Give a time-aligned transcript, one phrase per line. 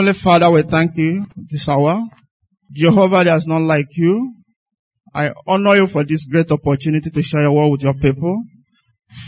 [0.00, 2.00] Heavenly Father, we thank you this hour.
[2.72, 4.34] Jehovah, is none like you.
[5.14, 8.42] I honor you for this great opportunity to share your word with your people.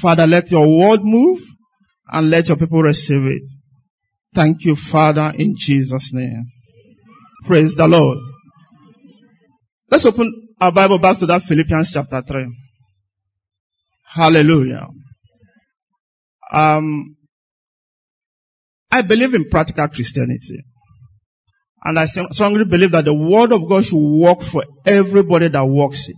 [0.00, 1.42] Father, let your word move
[2.10, 3.42] and let your people receive it.
[4.32, 6.46] Thank you, Father, in Jesus' name.
[7.44, 8.16] Praise the Lord.
[9.90, 12.46] Let's open our Bible back to that Philippians chapter 3.
[14.06, 14.88] Hallelujah.
[16.50, 17.14] Um,
[18.92, 20.62] I believe in practical Christianity.
[21.82, 26.08] And I strongly believe that the word of God should work for everybody that walks
[26.08, 26.16] it.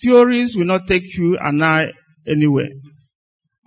[0.00, 1.88] Theories will not take you and I
[2.26, 2.70] anywhere.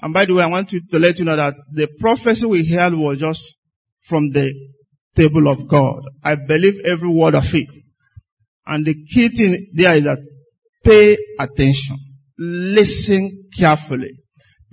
[0.02, 2.66] And by the way, I want to, to let you know that the prophecy we
[2.66, 3.56] heard was just
[4.02, 4.54] from the
[5.16, 6.02] table of God.
[6.24, 7.68] I believe every word of it.
[8.66, 10.20] And the key thing there is that
[10.84, 11.98] pay attention.
[12.38, 14.23] Listen carefully.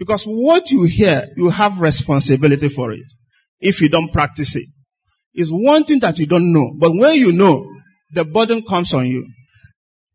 [0.01, 3.05] Because what you hear, you have responsibility for it.
[3.61, 4.67] If you don't practice it.
[5.35, 6.73] it is one thing that you don't know.
[6.79, 7.71] But when you know,
[8.11, 9.29] the burden comes on you.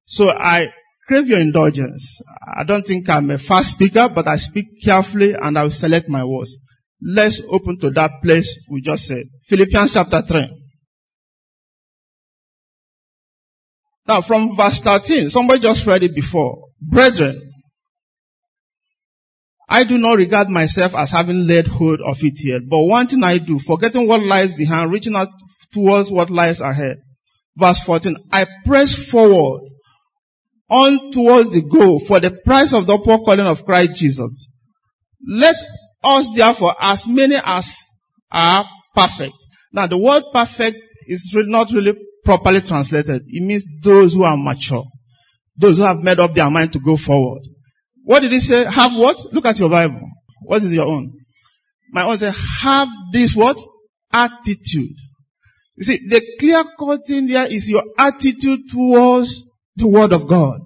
[0.07, 0.73] So I
[1.07, 2.19] crave your indulgence.
[2.57, 6.09] I don't think I'm a fast speaker, but I speak carefully and I will select
[6.09, 6.57] my words.
[6.99, 9.25] Let's open to that place we just said.
[9.43, 10.49] Philippians chapter 3.
[14.07, 16.69] Now from verse 13, somebody just read it before.
[16.81, 17.51] Brethren,
[19.67, 23.23] I do not regard myself as having laid hold of it yet, but one thing
[23.23, 25.29] I do, forgetting what lies behind, reaching out
[25.73, 26.97] towards what lies ahead.
[27.57, 29.61] Verse 14, I press forward
[30.69, 34.47] on towards the goal for the price of the upward calling of Christ Jesus.
[35.27, 35.55] Let
[36.03, 37.75] us therefore, as many as
[38.31, 38.65] are
[38.95, 39.33] perfect.
[39.71, 40.77] Now the word perfect
[41.07, 41.93] is not really
[42.23, 43.23] properly translated.
[43.27, 44.83] It means those who are mature.
[45.57, 47.43] Those who have made up their mind to go forward.
[48.05, 48.65] What did he say?
[48.65, 49.33] Have what?
[49.33, 50.07] Look at your Bible.
[50.43, 51.11] What is your own?
[51.89, 53.59] My own says, have this what?
[54.13, 54.95] Attitude.
[55.75, 59.43] You see, the clear cut thing there is your attitude towards
[59.75, 60.61] the word of God.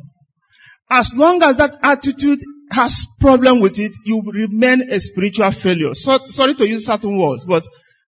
[0.89, 2.39] As long as that attitude
[2.71, 5.93] has problem with it, you remain a spiritual failure.
[5.93, 7.65] So, sorry to use certain words, but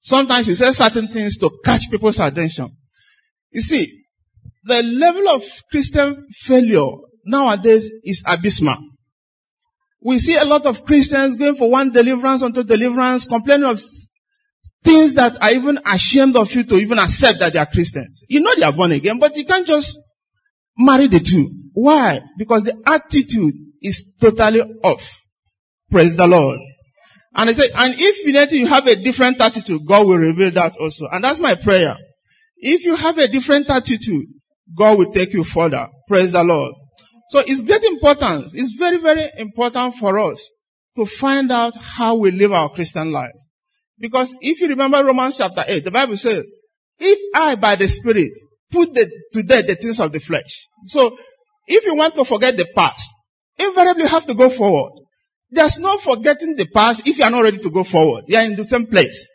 [0.02, 2.68] sometimes you say certain things to catch people's attention.
[3.50, 4.04] You see,
[4.64, 6.90] the level of Christian failure
[7.24, 8.78] nowadays is abysmal.
[10.04, 13.82] We see a lot of Christians going for one deliverance unto deliverance, complaining of
[14.84, 18.24] things that are even ashamed of you to even accept that they are Christians.
[18.28, 19.98] You know they are born again, but you can't just
[20.76, 21.50] marry the two.
[21.72, 22.20] Why?
[22.36, 25.22] Because the attitude is totally off.
[25.90, 26.60] Praise the Lord.
[27.34, 30.76] And I said, and if you you have a different attitude, God will reveal that
[30.76, 31.08] also.
[31.10, 31.96] And that's my prayer.
[32.58, 34.26] If you have a different attitude,
[34.76, 35.88] God will take you further.
[36.08, 36.74] Praise the Lord.
[37.30, 38.54] So it's great importance.
[38.54, 40.50] It's very, very important for us
[40.96, 43.46] to find out how we live our Christian lives.
[43.98, 46.44] Because if you remember Romans chapter 8, the Bible says,
[46.98, 48.32] if I by the Spirit
[48.70, 50.68] put the, to death the things of the flesh.
[50.86, 51.16] So
[51.66, 53.10] if you want to forget the past,
[53.58, 54.92] invariably you have to go forward.
[55.50, 58.24] There's no forgetting the past if you are not ready to go forward.
[58.26, 59.28] You are in the same place.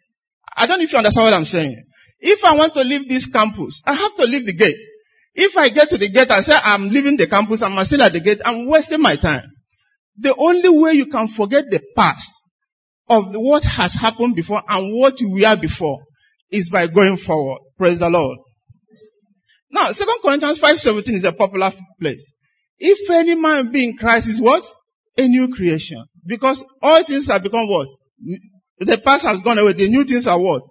[0.56, 1.82] I don't know if you understand what I'm saying.
[2.20, 4.84] If I want to leave this campus, I have to leave the gate.
[5.34, 8.14] If I get to the gate and say I'm leaving the campus, I'm still at
[8.14, 9.44] the gate, I'm wasting my time.
[10.18, 12.32] The only way you can forget the past
[13.08, 16.00] of what has happened before and what we are before
[16.52, 17.60] is by going forward.
[17.78, 18.38] Praise the Lord.
[19.72, 21.72] Now, 2 Corinthians 5.17 is a popular
[22.02, 22.34] place.
[22.78, 24.66] If any man be in Christ is what?
[25.18, 26.04] A new creation.
[26.26, 27.88] Because all things have become what?
[28.80, 29.74] The past has gone away.
[29.74, 30.64] The new things are what?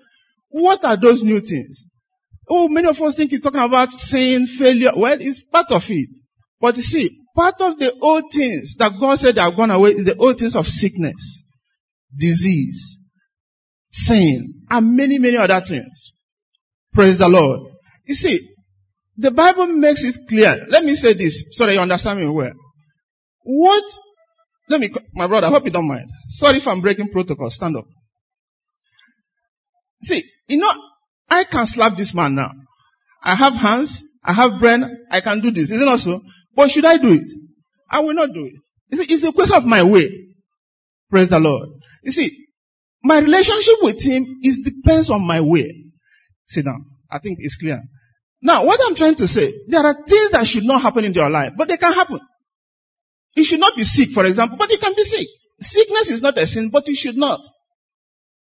[0.48, 1.84] What are those new things?
[2.48, 4.92] Oh, many of us think he's talking about sin, failure.
[4.96, 6.08] Well, it's part of it.
[6.60, 10.04] But you see, part of the old things that God said have gone away is
[10.04, 11.38] the old things of sickness,
[12.16, 12.98] disease,
[13.90, 16.12] sin, and many, many other things.
[16.92, 17.60] Praise the Lord.
[18.06, 18.48] You see,
[19.16, 20.66] the Bible makes it clear.
[20.68, 22.52] Let me say this so that you understand me well.
[23.42, 23.84] What,
[24.68, 26.08] let me, my brother, I hope you don't mind.
[26.28, 27.50] Sorry if I'm breaking protocol.
[27.50, 27.84] Stand up.
[30.02, 30.72] See, you know,
[31.28, 32.52] I can slap this man now.
[33.22, 35.70] I have hands, I have brain, I can do this.
[35.70, 36.20] Is it not so?
[36.54, 37.30] But should I do it?
[37.90, 38.60] I will not do it.
[38.90, 40.08] It's, it's a question of my way.
[41.10, 41.68] Praise the Lord.
[42.02, 42.46] You see,
[43.02, 45.84] my relationship with him is depends on my way.
[46.46, 46.84] Sit down.
[47.10, 47.82] I think it's clear.
[48.40, 51.28] Now, what I'm trying to say, there are things that should not happen in your
[51.28, 52.20] life, but they can happen.
[53.34, 55.26] You should not be sick, for example, but you can be sick.
[55.60, 57.40] Sickness is not a sin, but you should not.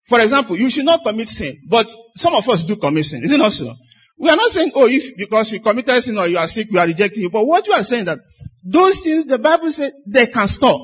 [0.08, 3.24] For example, you should not commit sin, but some of us do commit sin.
[3.24, 3.74] Is it not so?
[4.18, 6.78] We are not saying, oh, if because you committed sin or you are sick, we
[6.78, 7.30] are rejecting you.
[7.30, 8.20] But what you are saying that
[8.64, 10.80] those things the Bible says they can stop.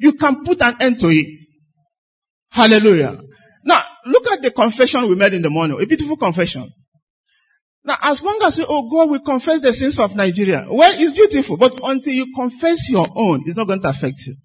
[0.00, 1.38] You can put an end to it.
[2.50, 3.18] Hallelujah.
[3.64, 5.80] Now, look at the confession we made in the morning.
[5.80, 6.70] A beautiful confession.
[7.84, 10.66] Now, as long as you, oh God, we confess the sins of Nigeria.
[10.68, 14.36] Well, it's beautiful, but until you confess your own, it's not going to affect you.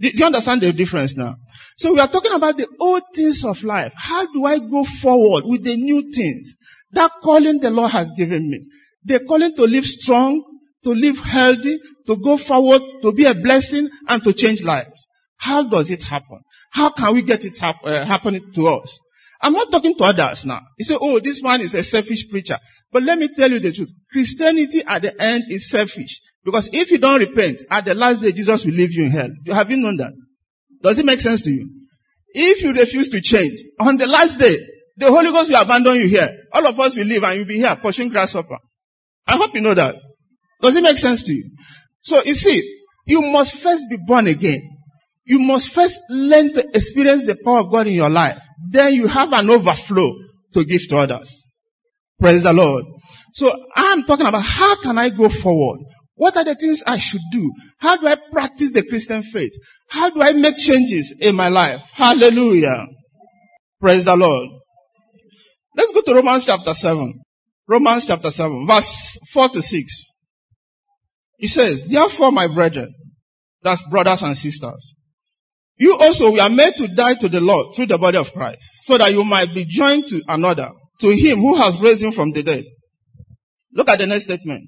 [0.00, 1.36] Do, you understand the difference now?
[1.76, 3.92] So we are talking about the old things of life.
[3.96, 6.56] How do I go forward with the new things?
[6.92, 8.64] That calling the Lord has given me.
[9.04, 10.42] The calling to live strong,
[10.84, 15.06] to live healthy, to go forward, to be a blessing, and to change lives.
[15.36, 16.40] How does it happen?
[16.70, 19.00] How can we get it hap- uh, happening to us?
[19.40, 20.60] I'm not talking to others now.
[20.78, 22.58] You say, oh, this man is a selfish preacher.
[22.90, 23.92] But let me tell you the truth.
[24.10, 26.20] Christianity at the end is selfish.
[26.48, 29.28] Because if you don't repent, at the last day, Jesus will leave you in hell.
[29.48, 30.14] Have you known that?
[30.80, 31.68] Does it make sense to you?
[32.32, 34.56] If you refuse to change, on the last day,
[34.96, 36.34] the Holy Ghost will abandon you here.
[36.54, 38.56] All of us will leave and you'll be here pursuing grasshopper.
[39.26, 39.96] I hope you know that.
[40.62, 41.50] Does it make sense to you?
[42.00, 42.62] So you see,
[43.04, 44.62] you must first be born again.
[45.26, 48.38] You must first learn to experience the power of God in your life.
[48.70, 50.14] Then you have an overflow
[50.54, 51.46] to give to others.
[52.18, 52.86] Praise the Lord.
[53.34, 55.80] So I'm talking about how can I go forward?
[56.18, 57.52] What are the things I should do?
[57.78, 59.52] How do I practice the Christian faith?
[59.88, 61.80] How do I make changes in my life?
[61.92, 62.86] Hallelujah.
[63.80, 64.48] Praise the Lord.
[65.76, 67.20] Let's go to Romans chapter 7.
[67.68, 70.02] Romans chapter 7, verse 4 to 6.
[71.36, 72.92] He says, Therefore, my brethren,
[73.62, 74.94] that's brothers and sisters,
[75.76, 78.64] you also we are made to die to the Lord through the body of Christ,
[78.82, 80.70] so that you might be joined to another,
[81.00, 82.64] to him who has raised him from the dead.
[83.72, 84.64] Look at the next statement.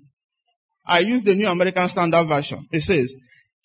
[0.90, 2.66] I use the New American Standard Version.
[2.72, 3.14] It says,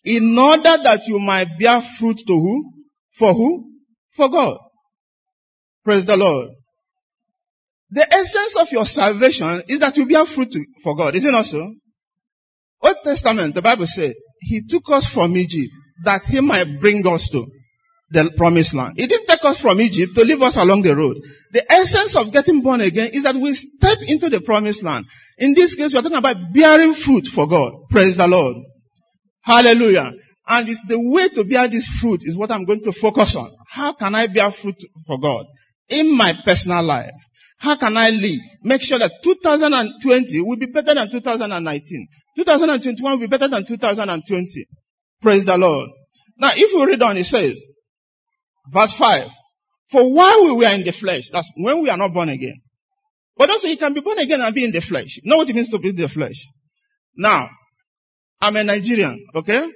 [0.03, 2.71] in order that you might bear fruit to who?
[3.17, 3.71] For who?
[4.15, 4.57] For God.
[5.83, 6.49] Praise the Lord.
[7.89, 11.15] The essence of your salvation is that you bear fruit to, for God.
[11.15, 11.73] Is it not so?
[12.81, 15.73] Old Testament, the Bible said, He took us from Egypt
[16.03, 17.47] that He might bring us to
[18.11, 18.93] the promised land.
[18.97, 21.17] He didn't us from Egypt to leave us along the road.
[21.51, 25.05] The essence of getting born again is that we step into the promised land.
[25.37, 27.71] In this case, we're talking about bearing fruit for God.
[27.89, 28.57] Praise the Lord.
[29.41, 30.11] Hallelujah.
[30.47, 33.51] And it's the way to bear this fruit is what I'm going to focus on.
[33.69, 34.75] How can I bear fruit
[35.07, 35.45] for God
[35.87, 37.11] in my personal life?
[37.57, 38.39] How can I live?
[38.63, 42.07] Make sure that 2020 will be better than 2019.
[42.37, 44.65] 2021 will be better than 2020.
[45.21, 45.89] Praise the Lord.
[46.37, 47.65] Now, if we read on, it says,
[48.71, 49.29] verse 5,
[49.89, 52.61] for while we were in the flesh, that's when we are not born again.
[53.37, 55.19] But also you can be born again and be in the flesh.
[55.21, 56.47] You know what it means to be in the flesh?
[57.15, 57.49] Now,
[58.41, 59.69] I'm a Nigerian, okay?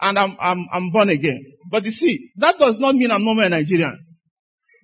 [0.00, 1.42] And I'm, I'm, I'm born again.
[1.70, 3.98] But you see, that does not mean I'm no more a Nigerian.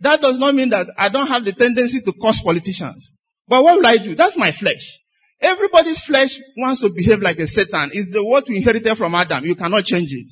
[0.01, 3.13] That does not mean that I don't have the tendency to curse politicians.
[3.47, 4.15] But what will I do?
[4.15, 4.99] That's my flesh.
[5.41, 7.91] Everybody's flesh wants to behave like a Satan.
[7.93, 9.45] It's the what we inherited from Adam.
[9.45, 10.31] You cannot change it.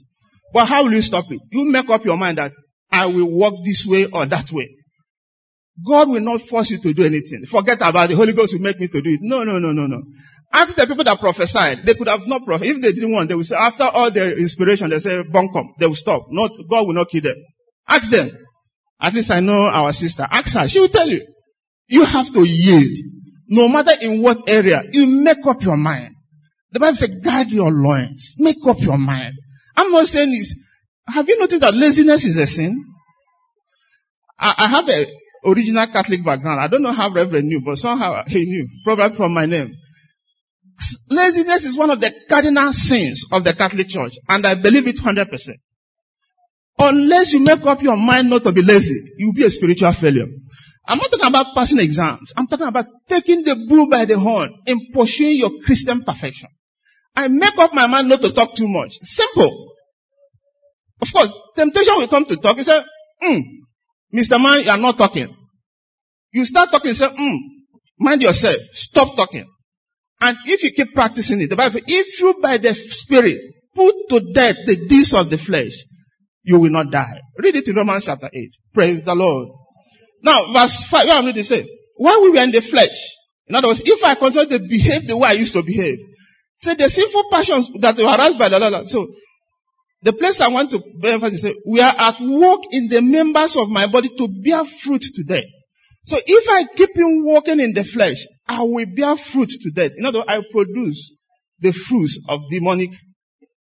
[0.52, 1.40] But how will you stop it?
[1.50, 2.52] You make up your mind that
[2.90, 4.68] I will walk this way or that way.
[5.86, 7.44] God will not force you to do anything.
[7.46, 9.20] Forget about the Holy Ghost will make me to do it.
[9.22, 10.02] No, no, no, no, no.
[10.52, 11.84] Ask the people that prophesied.
[11.84, 12.76] They could have not prophesied.
[12.76, 15.64] If they didn't want, they would say, after all their inspiration, they say, bunkum.
[15.78, 16.22] They will stop.
[16.30, 17.36] Not, God will not kill them.
[17.88, 18.30] Ask them.
[19.00, 20.26] At least I know our sister.
[20.30, 20.66] Ask her.
[20.66, 21.26] She will tell you.
[21.88, 22.96] You have to yield.
[23.48, 26.14] No matter in what area, you make up your mind.
[26.72, 28.34] The Bible says, guard your loins.
[28.38, 29.34] Make up your mind.
[29.76, 30.54] I'm not saying this.
[31.08, 32.84] Have you noticed that laziness is a sin?
[34.38, 35.06] I, I have a
[35.46, 36.60] original Catholic background.
[36.60, 38.68] I don't know how Reverend knew, but somehow he knew.
[38.84, 39.74] Probably from my name.
[41.08, 44.96] Laziness is one of the cardinal sins of the Catholic Church, and I believe it
[44.96, 45.26] 100%.
[46.78, 50.26] Unless you make up your mind not to be lazy, you'll be a spiritual failure.
[50.86, 52.32] I'm not talking about passing exams.
[52.36, 56.50] I'm talking about taking the bull by the horn and pursuing your Christian perfection.
[57.16, 58.92] I make up my mind not to talk too much.
[59.02, 59.72] Simple.
[61.00, 62.56] Of course, temptation will come to talk.
[62.56, 62.80] You say,
[63.20, 63.38] hmm,
[64.14, 64.42] Mr.
[64.42, 65.34] Man, you are not talking.
[66.32, 67.36] You start talking and say, hmm,
[67.98, 68.56] mind yourself.
[68.72, 69.46] Stop talking.
[70.20, 73.40] And if you keep practicing it, the Bible, if you by the Spirit
[73.74, 75.72] put to death the deeds of the flesh,
[76.42, 77.20] you will not die.
[77.38, 78.50] Read it in Romans chapter 8.
[78.72, 79.48] Praise the Lord.
[80.22, 82.96] Now, verse 5, what I'm reading say, while we were in the flesh,
[83.46, 85.98] in other words, if I continue to behave the way I used to behave,
[86.58, 88.88] say the sinful passions that were aroused by the Lord.
[88.88, 89.06] So,
[90.02, 93.68] the place I want to emphasize is, we are at work in the members of
[93.68, 95.44] my body to bear fruit to death.
[96.04, 99.92] So if I keep in walking in the flesh, I will bear fruit to death.
[99.96, 101.12] In other words, I produce
[101.58, 102.90] the fruits of demonic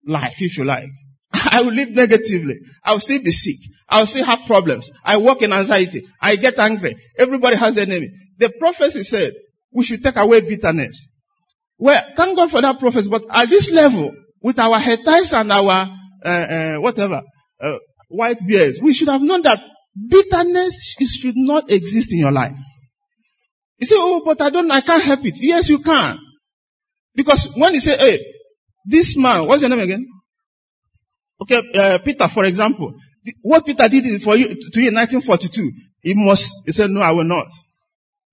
[0.07, 0.89] life, if you like.
[1.51, 2.55] I will live negatively.
[2.83, 3.57] I will still be sick.
[3.87, 4.89] I will still have problems.
[5.03, 6.07] I work in anxiety.
[6.21, 6.95] I get angry.
[7.17, 8.09] Everybody has their enemy.
[8.37, 9.33] The prophecy said
[9.71, 11.07] we should take away bitterness.
[11.77, 15.89] Well, thank God for that prophecy, but at this level, with our head and our,
[16.23, 17.21] uh, uh, whatever,
[17.61, 17.77] uh,
[18.09, 19.61] white beards, we should have known that
[19.93, 22.55] Bitterness should not exist in your life.
[23.77, 25.35] You say, oh, but I don't, I can't help it.
[25.37, 26.17] Yes, you can.
[27.13, 28.19] Because when you say, hey,
[28.85, 30.05] this man, what's your name again?
[31.41, 32.93] Okay, uh, Peter, for example,
[33.41, 36.53] what Peter did for you to you in 1942, he must.
[36.65, 37.47] He said, "No, I will not."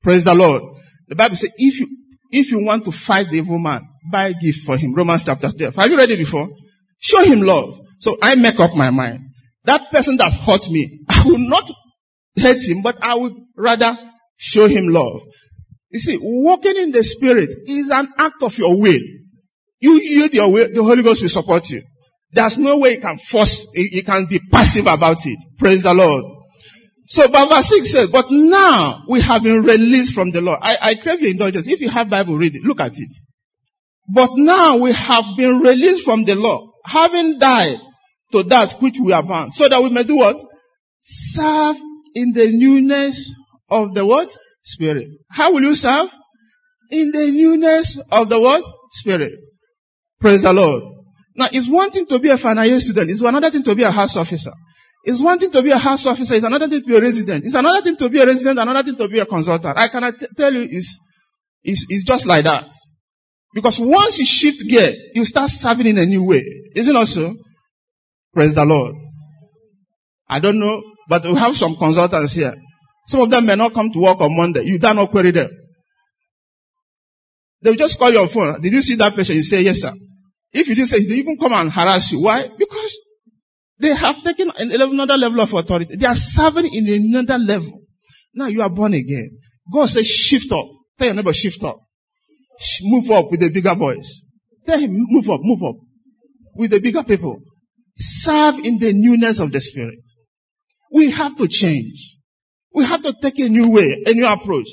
[0.02, 0.62] Praise the Lord.
[1.06, 1.88] The Bible says, "If you
[2.30, 5.50] if you want to fight the evil man, buy a gift for him." Romans chapter
[5.50, 5.74] 12.
[5.74, 6.48] Have you read it before?
[6.98, 7.80] Show him love.
[8.00, 9.20] So I make up my mind.
[9.64, 11.70] That person that hurt me, I will not
[12.34, 13.98] hate him, but I would rather
[14.36, 15.22] show him love.
[15.90, 19.00] You see, walking in the spirit is an act of your will.
[19.80, 21.82] You yield your will, the Holy Ghost will support you.
[22.32, 25.38] There's no way you can force, you can be passive about it.
[25.58, 26.24] Praise the Lord.
[27.10, 30.58] So, verse 6 says, but now we have been released from the law.
[30.60, 31.66] I, I crave your indulgence.
[31.66, 32.62] If you have Bible, read it.
[32.62, 33.14] Look at it.
[34.12, 37.78] But now we have been released from the law, having died
[38.32, 40.36] to that which we are bound, so that we may do what?
[41.02, 41.76] Serve
[42.14, 43.32] in the newness
[43.70, 44.36] of the what?
[44.64, 45.08] Spirit.
[45.30, 46.14] How will you serve?
[46.90, 48.64] In the newness of the what?
[48.92, 49.32] Spirit.
[50.20, 50.82] Praise the Lord.
[51.36, 53.10] Now, it's one thing to be a final student.
[53.10, 54.52] It's another thing to be a house officer.
[55.04, 56.34] It's one thing to be a house officer.
[56.34, 57.44] It's another thing to be a resident.
[57.44, 58.58] It's another thing to be a resident.
[58.58, 59.78] Another thing to be a consultant.
[59.78, 60.98] I can tell you, it's,
[61.62, 62.66] it's, it's just like that.
[63.54, 66.44] Because once you shift gear, you start serving in a new way.
[66.74, 67.36] Isn't it?
[68.34, 68.94] Praise the Lord.
[70.28, 72.54] I don't know, but we have some consultants here.
[73.06, 74.64] Some of them may not come to work on Monday.
[74.64, 75.48] You dare not query them.
[77.62, 78.60] They'll just call your phone.
[78.60, 79.36] Did you see that patient?
[79.36, 79.92] You say, yes, sir.
[80.52, 82.22] If you didn't say, they even come and harass you.
[82.22, 82.48] Why?
[82.56, 82.98] Because
[83.78, 85.96] they have taken another level of authority.
[85.96, 87.80] They are serving in another level.
[88.34, 89.38] Now you are born again.
[89.72, 90.66] God says shift up.
[90.98, 91.78] Tell your neighbor shift up.
[92.82, 94.22] Move up with the bigger boys.
[94.66, 95.76] Tell him move up, move up
[96.54, 97.40] with the bigger people.
[97.96, 99.98] Serve in the newness of the spirit.
[100.92, 102.16] We have to change.
[102.74, 104.68] We have to take a new way, a new approach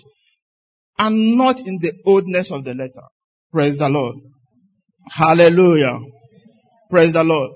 [0.98, 3.04] and not in the oldness of the letter.
[3.52, 4.16] Praise the Lord.
[5.10, 6.00] Hallelujah.
[6.90, 7.52] Praise the Lord.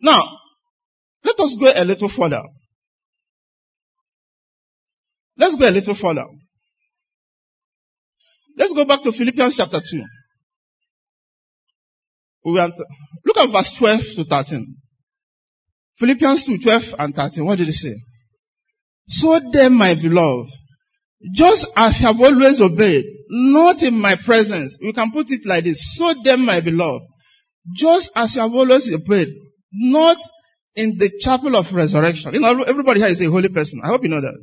[0.00, 0.38] Now,
[1.24, 2.42] let us go a little further.
[5.36, 6.26] Let's go a little further.
[8.56, 10.04] Let's go back to Philippians chapter 2.
[12.44, 12.74] We went,
[13.24, 14.76] look at verse 12 to 13.
[15.98, 17.44] Philippians 2, 12 and 13.
[17.44, 17.94] What did he say?
[19.08, 20.50] So then, my beloved,
[21.32, 24.78] just as you have always obeyed, not in my presence.
[24.80, 25.96] We can put it like this.
[25.96, 27.04] So then, my beloved,
[27.74, 29.28] just as you have always obeyed,
[29.72, 30.18] not
[30.74, 32.34] in the chapel of resurrection.
[32.34, 33.80] You know, everybody here is a holy person.
[33.82, 34.34] I hope you know that.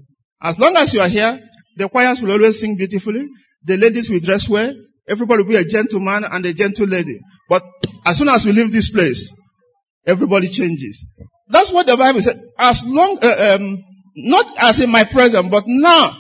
[0.42, 1.40] As long as you are here,
[1.78, 3.28] the choirs will always sing beautifully.
[3.66, 4.74] The ladies will dress well.
[5.08, 7.20] Everybody will be a gentleman and a gentle lady.
[7.50, 7.64] But
[8.06, 9.30] as soon as we leave this place,
[10.06, 11.06] everybody changes.
[11.48, 12.42] That's what the Bible said.
[12.58, 13.84] As long, uh, um,
[14.16, 16.18] not as in my presence, but now,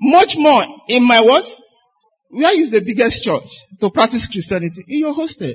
[0.00, 1.52] much more in my what?
[2.30, 3.48] Where is the biggest church
[3.80, 4.84] to practice Christianity?
[4.86, 5.54] In your hostel.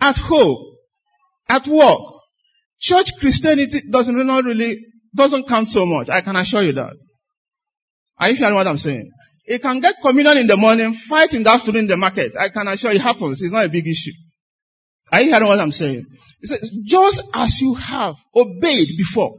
[0.00, 0.76] At home.
[1.48, 2.00] At work.
[2.80, 4.78] Church Christianity doesn't not really,
[5.14, 6.08] doesn't count so much.
[6.08, 6.94] I can assure you that.
[8.18, 9.10] Are you hearing what I'm saying?
[9.44, 12.32] It can get communion in the morning, fight in the afternoon in the market.
[12.38, 13.42] I can assure you it happens.
[13.42, 14.12] It's not a big issue.
[15.12, 16.06] Are you hearing what I'm saying?
[16.40, 19.34] He says, just as you have obeyed before,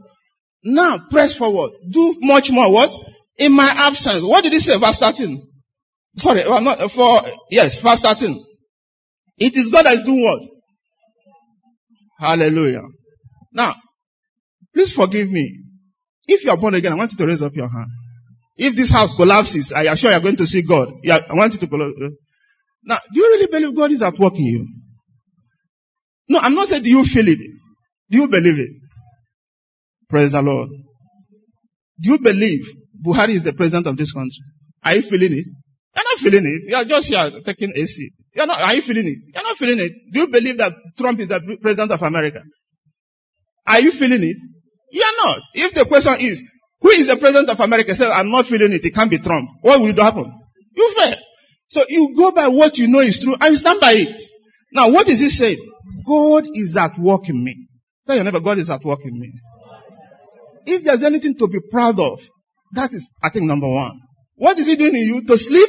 [0.64, 1.72] now press forward.
[1.88, 2.92] Do much more what?
[3.38, 4.22] In my absence.
[4.22, 4.76] What did he say?
[4.78, 5.48] Verse 13.
[6.18, 8.44] Sorry, well, not uh, for, yes, verse 13.
[9.38, 10.42] It is God that is doing what?
[12.18, 12.82] Hallelujah.
[13.52, 13.74] Now,
[14.74, 15.58] please forgive me.
[16.28, 17.88] If you are born again, I want you to raise up your hand.
[18.56, 20.88] If this house collapses, I assure you are going to see God.
[21.02, 21.94] Yeah, I want you to collapse.
[22.84, 24.68] Now, do you really believe God is at work in you?
[26.28, 27.38] No, I'm not saying do you feel it.
[27.38, 28.68] Do you believe it?
[30.08, 30.68] Praise the Lord.
[32.00, 32.60] Do you believe
[33.02, 34.44] Buhari is the president of this country?
[34.84, 35.46] Are you feeling it?
[35.94, 36.70] You're not feeling it.
[36.70, 38.10] You're just here taking AC.
[38.34, 39.18] You're not, are you feeling it?
[39.34, 39.92] You're not feeling it.
[40.12, 42.42] Do you believe that Trump is the president of America?
[43.66, 44.36] Are you feeling it?
[44.90, 45.40] You're not.
[45.54, 46.42] If the question is,
[46.82, 47.94] who is the president of America?
[47.94, 48.84] Says, I'm not feeling it.
[48.84, 49.48] It can't be Trump.
[49.60, 50.32] What will it happen?
[50.74, 51.16] You fail.
[51.68, 54.16] So you go by what you know is true and stand by it.
[54.72, 55.58] Now, what is he saying?
[56.06, 57.66] God is at work in me.
[58.06, 59.32] Tell your neighbor, God is at work in me.
[60.66, 62.28] If there's anything to be proud of,
[62.72, 64.00] that is, I think, number one.
[64.34, 65.24] What is he doing in you?
[65.26, 65.68] To sleep?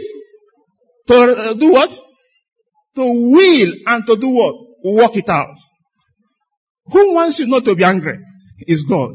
[1.08, 1.92] To uh, do what?
[2.96, 4.56] To will and to do what?
[4.84, 5.56] Work it out.
[6.86, 8.20] Who wants you not to be angry?
[8.68, 9.12] Is God.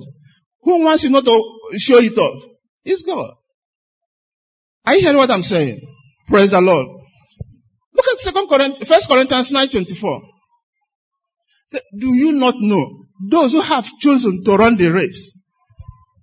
[0.69, 1.43] Who wants you not to
[1.79, 2.45] show it off?
[2.85, 3.31] It's God.
[4.85, 5.81] Are you hearing what I'm saying?
[6.27, 6.87] Praise the Lord.
[7.95, 10.21] Look at Second Corinthians, First Corinthians 9:24.
[11.69, 15.35] Say, do you not know those who have chosen to run the race?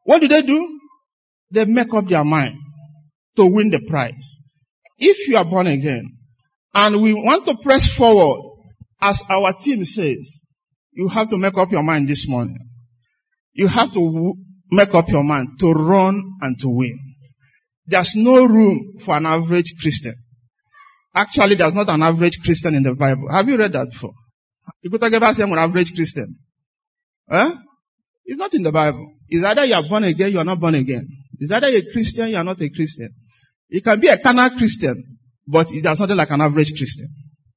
[0.03, 0.79] What do they do?
[1.49, 2.59] They make up their mind
[3.37, 4.37] to win the prize.
[4.99, 6.19] If you are born again
[6.75, 8.43] and we want to press forward,
[9.01, 10.43] as our team says,
[10.91, 12.59] you have to make up your mind this morning.
[13.55, 14.35] You have to
[14.69, 16.99] make up your mind to run and to win.
[17.87, 20.13] There's no room for an average Christian.
[21.13, 23.31] Actually, there's not an average Christian in the Bible.
[23.31, 24.11] Have you read that before?
[24.81, 26.37] You could talk about an average Christian.
[27.29, 27.55] Huh?
[28.25, 29.07] It's not in the Bible.
[29.29, 31.07] It's either you are born again, you are not born again.
[31.39, 33.09] It's either you're a Christian, you are not a Christian.
[33.69, 37.07] You can be a carnal Christian, but it does nothing like an average Christian.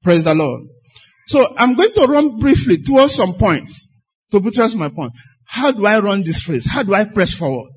[0.02, 0.62] Praise the Lord.
[1.26, 3.90] So I'm going to run briefly towards some points
[4.30, 5.12] to buttress my point.
[5.48, 6.70] How do I run this phrase?
[6.70, 7.72] How do I press forward?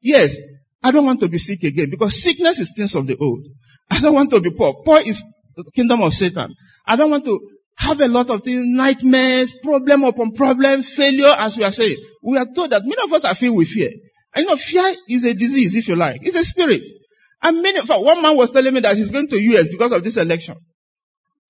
[0.00, 0.36] Yes,
[0.82, 3.44] I don't want to be sick again because sickness is things of the old.
[3.90, 4.74] I don't want to be poor.
[4.84, 5.22] Poor is
[5.56, 6.54] the kingdom of Satan.
[6.86, 7.40] I don't want to
[7.78, 11.96] have a lot of things, nightmares, problem upon problems, failure, as we are saying.
[12.22, 13.90] We are told that many of us are filled with fear.
[14.34, 16.20] And you know, fear is a disease, if you like.
[16.22, 16.82] It's a spirit.
[17.42, 20.16] And many, one man was telling me that he's going to US because of this
[20.16, 20.56] election.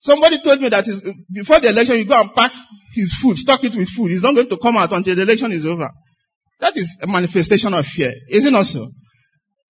[0.00, 0.84] Somebody told me that
[1.32, 2.52] before the election, you go and pack
[2.94, 4.10] his food, stock it with food.
[4.10, 5.90] He's not going to come out until the election is over.
[6.60, 8.12] That is a manifestation of fear.
[8.28, 8.86] Is it not so?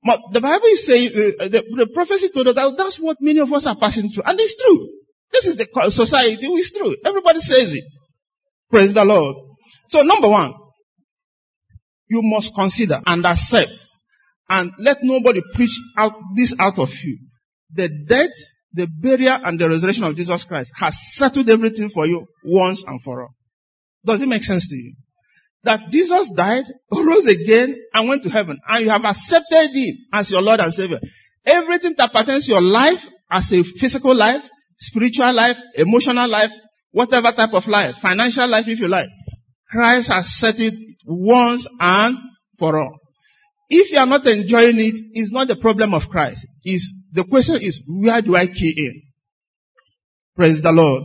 [0.04, 3.40] But the Bible is saying, uh, the, the prophecy told us that that's what many
[3.40, 4.22] of us are passing through.
[4.24, 4.88] And it's true.
[5.32, 6.46] This is the society.
[6.46, 6.94] It's true.
[7.04, 7.84] Everybody says it.
[8.70, 9.34] Praise the Lord.
[9.88, 10.54] So number one,
[12.08, 13.72] you must consider and accept
[14.48, 17.18] and let nobody preach out this out of you.
[17.72, 18.30] The death,
[18.72, 23.00] the burial, and the resurrection of Jesus Christ has settled everything for you once and
[23.02, 23.34] for all.
[24.04, 24.94] Does it make sense to you?
[25.62, 30.30] That Jesus died, rose again, and went to heaven, and you have accepted Him as
[30.30, 31.00] your Lord and Savior.
[31.44, 34.48] Everything that pertains to your life as a physical life,
[34.78, 36.50] spiritual life, emotional life,
[36.90, 39.08] whatever type of life, financial life if you like,
[39.70, 40.74] Christ has set it
[41.04, 42.16] once and
[42.58, 42.98] for all.
[43.68, 46.46] If you are not enjoying it, it's not the problem of Christ.
[46.64, 49.02] Is the question is where do I key in?
[50.36, 51.02] Praise the Lord.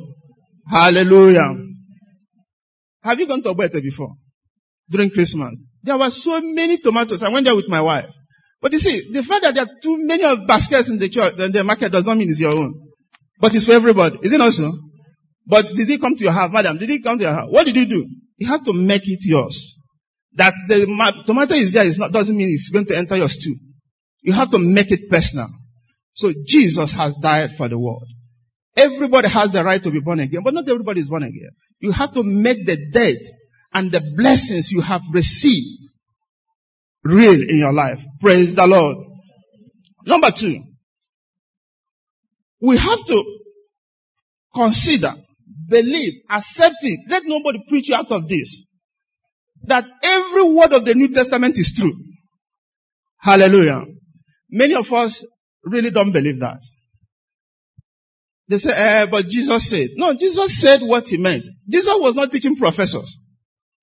[0.69, 1.55] Hallelujah.
[3.01, 4.15] Have you gone to Ogbete before?
[4.89, 5.57] During Christmas.
[5.81, 7.23] There were so many tomatoes.
[7.23, 8.09] I went there with my wife.
[8.61, 11.39] But you see, the fact that there are too many of baskets in the church,
[11.39, 12.73] in the market does not mean it's your own.
[13.39, 14.19] But it's for everybody.
[14.21, 14.71] Is it also?
[15.47, 16.77] But did he come to your house, madam?
[16.77, 17.47] Did he come to your house?
[17.49, 18.05] What did he do?
[18.37, 19.77] You have to make it yours.
[20.33, 20.85] That the
[21.25, 23.55] tomato is there is not, doesn't mean it's going to enter your stew.
[24.21, 25.49] You have to make it personal.
[26.13, 28.07] So Jesus has died for the world.
[28.75, 31.49] Everybody has the right to be born again, but not everybody is born again.
[31.79, 33.21] You have to make the death
[33.73, 35.89] and the blessings you have received
[37.03, 38.03] real in your life.
[38.19, 38.97] Praise the Lord.
[40.05, 40.61] Number two,
[42.59, 43.23] we have to
[44.53, 45.15] consider,
[45.67, 46.99] believe, accept it.
[47.09, 48.65] Let nobody preach you out of this
[49.63, 51.93] that every word of the New Testament is true.
[53.19, 53.85] Hallelujah.
[54.49, 55.23] Many of us
[55.63, 56.61] really don't believe that.
[58.47, 59.89] They say, eh, but Jesus said.
[59.95, 61.47] No, Jesus said what he meant.
[61.69, 63.17] Jesus was not teaching professors.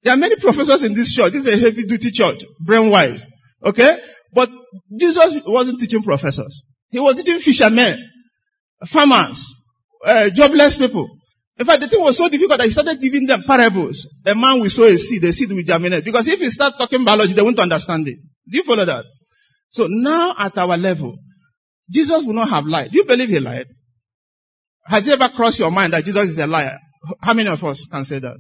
[0.03, 1.33] There are many professors in this church.
[1.33, 3.27] This is a heavy duty church, brain wise.
[3.65, 3.99] Okay?
[4.33, 4.51] But
[4.99, 6.63] Jesus wasn't teaching professors.
[6.91, 7.99] He was teaching fishermen,
[8.87, 9.47] farmers,
[10.05, 11.09] uh, jobless people.
[11.59, 14.07] In fact, the thing was so difficult that he started giving them parables.
[14.25, 16.05] A man will sow a seed, the seed will germinate.
[16.05, 18.19] Because if he start talking biology, they won't understand it.
[18.49, 19.05] Do you follow that?
[19.71, 21.17] So now at our level,
[21.91, 22.91] Jesus will not have lied.
[22.93, 23.67] Do you believe he lied?
[24.87, 26.79] Has it ever crossed your mind that Jesus is a liar?
[27.21, 28.37] How many of us can say that?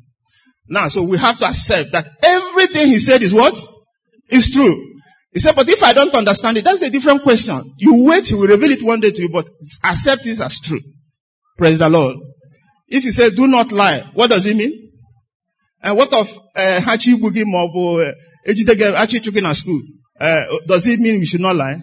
[0.68, 3.58] Now, so we have to accept that everything he said is what?
[4.30, 4.84] Is true.
[5.32, 7.74] He said, but if I don't understand it, that's a different question.
[7.78, 9.48] You wait, he will reveal it one day to you, but
[9.84, 10.80] accept this as true.
[11.56, 12.16] Praise the Lord.
[12.88, 14.90] If he said, do not lie, what does it mean?
[15.82, 17.44] And what of uh, Hachi Bugi
[19.44, 19.82] at school?
[20.20, 21.76] Uh, does it mean we should not lie?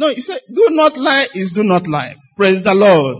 [0.00, 2.14] No, he said do not lie is do not lie.
[2.34, 3.18] Praise the Lord.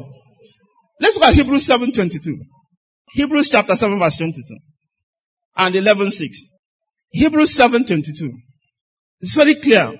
[0.98, 2.38] Let's look at Hebrews 7.22.
[3.10, 4.42] Hebrews chapter 7 verse 22.
[5.58, 6.24] And 11.6.
[7.10, 8.30] Hebrews 7.22.
[9.20, 9.92] It's very clear.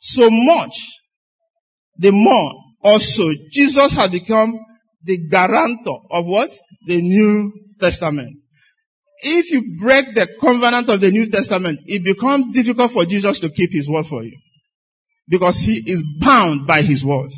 [0.00, 0.72] So much,
[1.98, 4.58] the more also Jesus had become
[5.02, 6.50] the guarantor of what?
[6.86, 8.40] The New Testament.
[9.20, 13.50] If you break the covenant of the New Testament, it becomes difficult for Jesus to
[13.50, 14.32] keep his word for you.
[15.28, 17.36] Because he is bound by his words.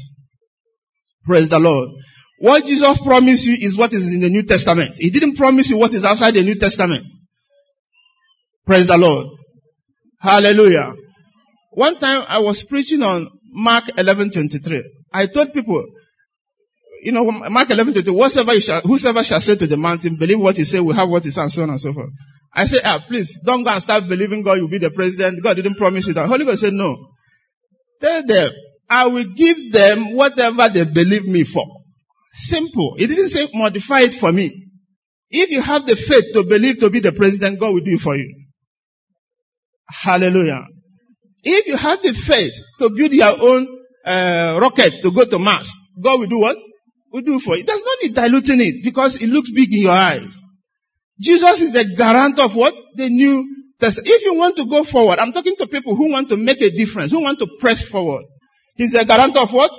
[1.24, 1.90] Praise the Lord.
[2.38, 4.96] What Jesus promised you is what is in the New Testament.
[4.98, 7.05] He didn't promise you what is outside the New Testament.
[8.64, 9.26] Praise the Lord.
[10.20, 10.94] Hallelujah.
[11.72, 14.83] One time I was preaching on Mark 11:23.
[15.12, 15.85] I told people,
[17.03, 20.38] you know, Mark 11, 20, whatsoever you shall, whosoever shall say to the mountain, believe
[20.38, 22.11] what you say, will have what say, and so on and so forth.
[22.55, 25.42] I say, ah, please don't go and start believing God You'll be the president.
[25.42, 26.26] God didn't promise you that.
[26.26, 26.96] Holy Ghost said, no.
[28.00, 28.50] Tell them,
[28.88, 31.64] I will give them whatever they believe me for.
[32.32, 32.96] Simple.
[32.96, 34.68] He didn't say modify it for me.
[35.30, 38.00] If you have the faith to believe to be the president, God will do it
[38.00, 38.46] for you.
[39.88, 40.64] Hallelujah.
[41.42, 43.68] If you have the faith to build your own
[44.04, 46.56] uh, rocket to go to Mars, God will do what?
[47.12, 47.64] Will do for you.
[47.64, 50.36] There's no need diluting it because it looks big in your eyes.
[51.20, 52.74] Jesus is the guarantor of what?
[52.94, 56.37] The New If you want to go forward, I'm talking to people who want to
[56.37, 58.25] make a difference, who want to press forward.
[58.77, 59.73] He's the guarantor of what?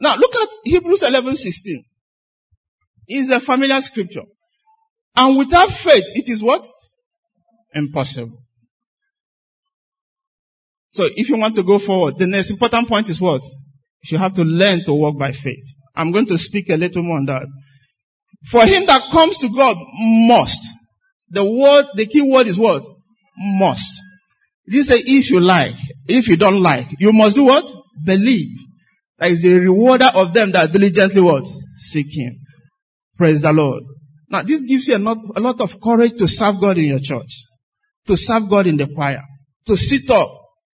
[0.00, 1.84] Now look at Hebrews 11, 16.
[3.06, 4.22] It's a familiar scripture.
[5.16, 6.66] And without faith, it is what?
[7.74, 8.38] Impossible.
[10.90, 13.42] So if you want to go forward, the next important point is what?
[14.04, 15.64] You have to learn to walk by faith.
[15.94, 17.46] I'm going to speak a little more on that.
[18.46, 20.62] For him that comes to God must.
[21.30, 22.84] The word, the key word is what?
[23.38, 24.02] Must.
[24.66, 27.72] He say if you like, if you don't like, you must do what?
[28.04, 28.56] Believe.
[29.18, 31.44] That is a rewarder of them that diligently what?
[31.78, 32.36] Seek him.
[33.16, 33.82] Praise the Lord.
[34.28, 37.00] Now this gives you a lot, a lot of courage to serve God in your
[37.00, 37.44] church.
[38.06, 39.22] To serve God in the choir.
[39.66, 40.30] To sit up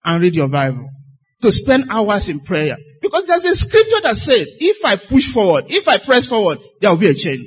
[0.04, 0.88] and read your Bible.
[1.42, 2.76] To spend hours in prayer.
[3.00, 6.90] Because there's a scripture that says, if I push forward, if I press forward, there
[6.90, 7.46] will be a change.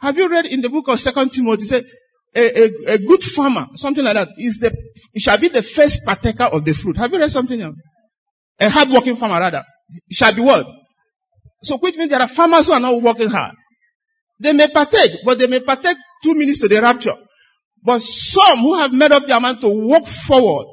[0.00, 1.84] Have you read in the book of Second Timothy, say,
[2.34, 4.74] a, a, a, good farmer, something like that, is the,
[5.16, 6.96] shall be the first partaker of the fruit.
[6.96, 7.76] Have you read something else?
[8.58, 9.64] A hard-working farmer, rather,
[10.10, 10.66] shall be what?
[11.62, 13.54] So which means there are farmers who are not working hard.
[14.40, 17.14] They may partake, but they may partake two minutes to the rapture.
[17.82, 20.66] But some who have made up their mind to walk forward,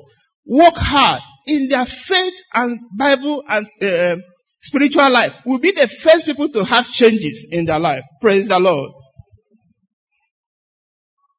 [0.45, 4.15] work hard in their faith and Bible and uh,
[4.61, 8.03] spiritual life will be the first people to have changes in their life.
[8.21, 8.91] Praise the Lord.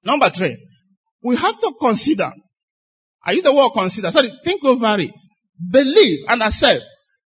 [0.04, 0.56] Number three,
[1.22, 2.30] we have to consider.
[3.24, 4.10] I use the word consider.
[4.10, 5.20] Sorry, think over it.
[5.70, 6.82] Believe and accept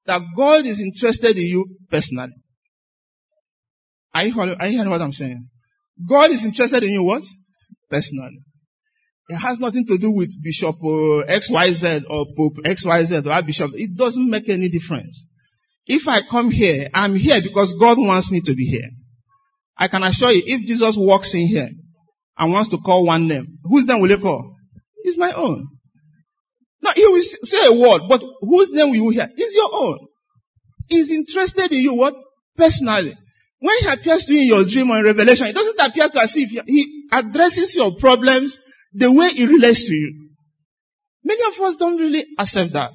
[0.06, 2.34] that God is interested in you personally.
[4.13, 5.47] Are you, are you hearing what I'm saying?
[6.08, 7.23] God is interested in you what?
[7.89, 8.39] Personally.
[9.28, 13.71] It has nothing to do with Bishop uh, XYZ or Pope XYZ or Archbishop.
[13.73, 15.25] It doesn't make any difference.
[15.88, 18.89] If I come here, I'm here because God wants me to be here.
[19.78, 21.69] I can assure you, if Jesus walks in here
[22.37, 24.55] and wants to call one name, whose name will he call?
[25.03, 25.67] It's my own.
[26.81, 29.29] Now he will say a word, but whose name will you hear?
[29.35, 29.99] It's your own.
[30.87, 32.13] He's interested in you what?
[32.55, 33.15] Personally.
[33.59, 36.21] When he appears to you in your dream or in revelation, it doesn't appear to
[36.21, 38.59] as if he addresses your problems
[38.93, 40.29] the way he relates to you.
[41.23, 42.91] Many of us don't really accept that.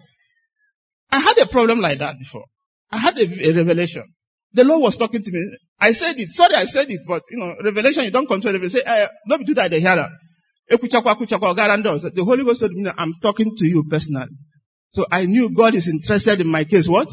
[1.10, 2.44] I had a problem like that before.
[2.92, 4.04] I had a, a revelation.
[4.52, 5.56] The Lord was talking to me.
[5.80, 6.30] I said it.
[6.30, 8.54] Sorry, I said it, but you know, revelation, you don't control.
[8.54, 8.82] You say,
[9.28, 10.08] don't do that, the hearer.
[10.68, 14.28] The Holy Ghost told me, I'm talking to you personally.
[14.92, 16.88] So I knew God is interested in my case.
[16.88, 17.08] What?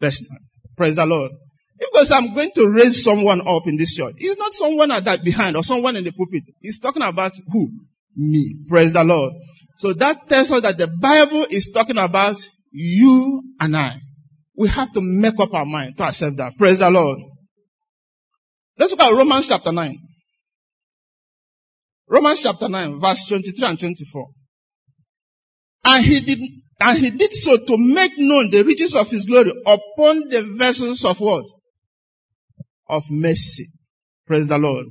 [0.00, 0.38] Personal.
[0.76, 1.32] Praise the Lord.
[1.78, 4.14] Because I'm going to raise someone up in this church.
[4.18, 6.42] It's not someone at that behind or someone in the pulpit.
[6.60, 7.70] He's talking about who?
[8.16, 8.54] Me.
[8.68, 9.32] Praise the Lord.
[9.78, 12.36] So that tells us that the Bible is talking about
[12.70, 13.92] you and I.
[14.60, 16.52] We have to make up our mind to accept that.
[16.58, 17.18] Praise the Lord.
[18.76, 19.96] Let's look at Romans chapter 9.
[22.06, 24.26] Romans chapter 9, verse 23 and 24.
[25.86, 26.40] And he did,
[26.78, 31.06] and he did so to make known the riches of his glory upon the vessels
[31.06, 31.46] of what?
[32.86, 33.66] Of mercy.
[34.26, 34.84] Praise the Lord.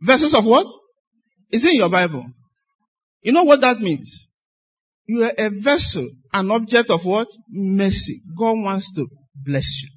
[0.00, 0.68] Vessels of what?
[1.50, 2.24] Is in your Bible.
[3.20, 4.26] You know what that means?
[5.04, 7.28] You are a vessel, an object of what?
[7.48, 8.22] Mercy.
[8.36, 9.88] God wants to bless you.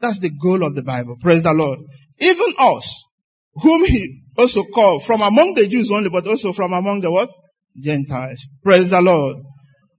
[0.00, 1.16] That's the goal of the Bible.
[1.20, 1.78] Praise the Lord.
[2.18, 3.04] Even us,
[3.54, 7.30] whom he also called from among the Jews only, but also from among the what?
[7.80, 8.46] Gentiles.
[8.62, 9.36] Praise the Lord.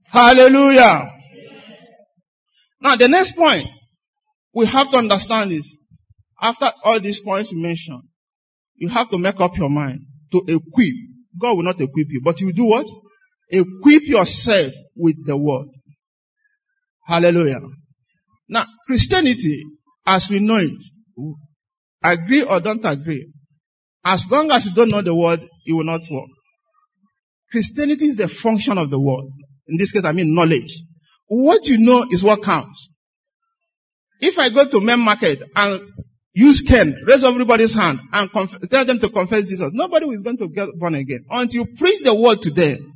[0.08, 1.12] Hallelujah.
[2.80, 3.70] Now the next point
[4.54, 5.78] we have to understand is,
[6.40, 8.02] after all these points mentioned,
[8.74, 10.00] you have to make up your mind
[10.32, 10.94] to equip
[11.38, 12.86] God will not equip you, but you do what?
[13.48, 15.68] Equip yourself with the word.
[17.06, 17.60] Hallelujah.
[18.48, 19.62] Now, Christianity,
[20.04, 20.72] as we know it,
[22.02, 23.30] agree or don't agree,
[24.04, 26.28] as long as you don't know the word, it will not work.
[27.50, 29.26] Christianity is a function of the word.
[29.68, 30.82] In this case, I mean knowledge.
[31.26, 32.88] What you know is what counts.
[34.20, 35.80] If I go to main market and
[36.32, 39.70] use Ken, raise everybody's hand and conf- tell them to confess Jesus.
[39.72, 41.24] Nobody is going to get born again.
[41.30, 42.95] Until you preach the word to them,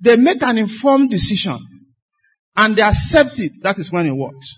[0.00, 1.58] they make an informed decision
[2.56, 3.52] and they accept it.
[3.62, 4.56] That is when it works.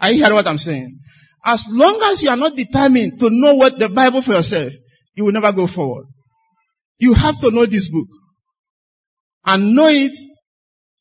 [0.00, 0.98] Are you hearing what I'm saying?
[1.44, 4.72] As long as you are not determined to know what the Bible for yourself,
[5.14, 6.06] you will never go forward.
[6.98, 8.08] You have to know this book
[9.44, 10.12] and know it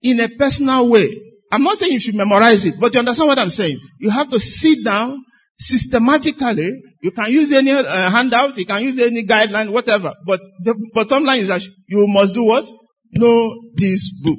[0.01, 1.15] in a personal way.
[1.51, 3.77] I'm not saying you should memorize it, but you understand what I'm saying.
[3.99, 5.23] You have to sit down
[5.59, 6.81] systematically.
[7.03, 10.13] You can use any uh, handout, you can use any guideline, whatever.
[10.25, 12.67] But the bottom line is that you must do what?
[13.13, 14.37] Know this book.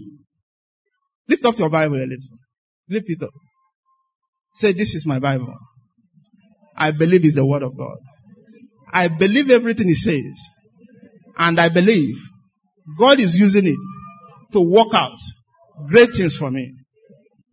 [1.28, 2.38] Lift up your Bible a little.
[2.88, 3.30] Lift it up.
[4.54, 5.54] Say, this is my Bible.
[6.76, 7.96] I believe it's the word of God.
[8.92, 10.48] I believe everything he says.
[11.38, 12.16] And I believe
[12.98, 13.78] God is using it
[14.52, 15.18] to work out
[15.88, 16.72] great things for me.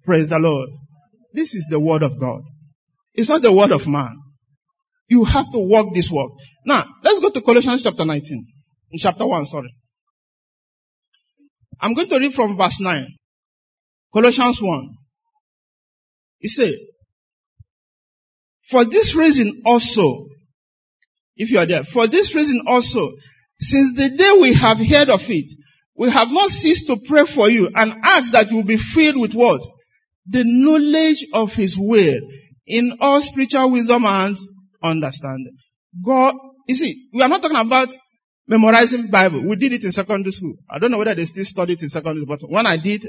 [0.04, 0.70] Praise the Lord.
[1.34, 2.42] This is the word of God.
[3.14, 4.16] It's not the word of man.
[5.08, 6.32] You have to walk this walk.
[6.66, 8.46] Now, let's go to Colossians chapter 19.
[8.92, 9.74] In chapter 1, sorry.
[11.82, 13.08] I'm going to read from verse 9.
[14.14, 14.90] Colossians 1.
[16.40, 16.74] He said,
[18.70, 20.28] For this reason also,
[21.36, 23.12] if you are there, for this reason also,
[23.62, 25.52] since the day we have heard of it,
[25.96, 29.18] we have not ceased to pray for you and ask that you will be filled
[29.18, 29.62] with what?
[30.26, 32.20] The knowledge of His will
[32.66, 34.38] in all spiritual wisdom and
[34.82, 35.58] understanding.
[36.04, 36.36] God,
[36.68, 37.90] you see, we are not talking about
[38.50, 39.46] memorizing Bible.
[39.46, 40.56] We did it in secondary school.
[40.70, 43.08] I don't know whether they still study it in secondary school, but when I did,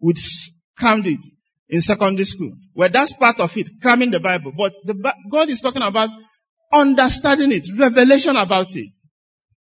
[0.00, 0.14] we
[0.78, 1.20] crammed it
[1.68, 2.52] in secondary school.
[2.74, 4.52] Well, that's part of it, cramming the Bible.
[4.56, 6.10] But the, God is talking about
[6.72, 8.94] understanding it, revelation about it.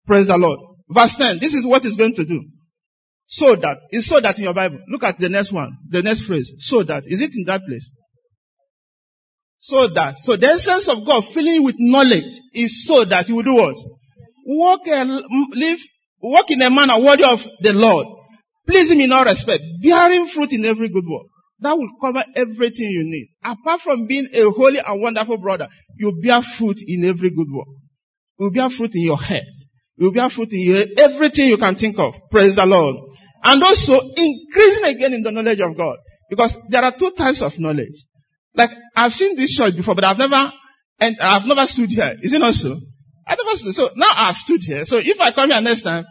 [0.06, 0.60] Praise the Lord.
[0.89, 1.39] Verse 10.
[1.39, 2.43] This is what he's going to do.
[3.25, 3.78] So that.
[3.91, 4.80] Is so that in your Bible.
[4.89, 5.71] Look at the next one.
[5.89, 6.54] The next phrase.
[6.60, 7.04] So that.
[7.08, 7.89] Is it in that place?
[9.58, 10.19] So that.
[10.19, 13.56] So the essence of God filling you with knowledge is so that you will do
[13.56, 13.78] what?
[14.45, 15.79] Walk and live,
[16.21, 18.08] walk in a manner worthy of the Lord.
[18.67, 19.63] Please him in all respect.
[19.81, 21.27] Bearing fruit in every good work.
[21.60, 23.29] That will cover everything you need.
[23.43, 27.67] Apart from being a holy and wonderful brother, you bear fruit in every good work.
[28.39, 29.45] You bear fruit in your head.
[29.97, 32.15] You bear fruit in your, everything you can think of.
[32.29, 32.97] Praise the Lord.
[33.43, 35.97] And also increasing again in the knowledge of God.
[36.29, 38.05] Because there are two types of knowledge.
[38.53, 40.51] Like I've seen this church before, but I've never,
[40.99, 42.15] and I've never stood here.
[42.21, 42.75] Is it not so?
[43.28, 43.76] I never stood.
[43.76, 44.86] So now I've stood here.
[44.86, 46.06] So if I come here next time,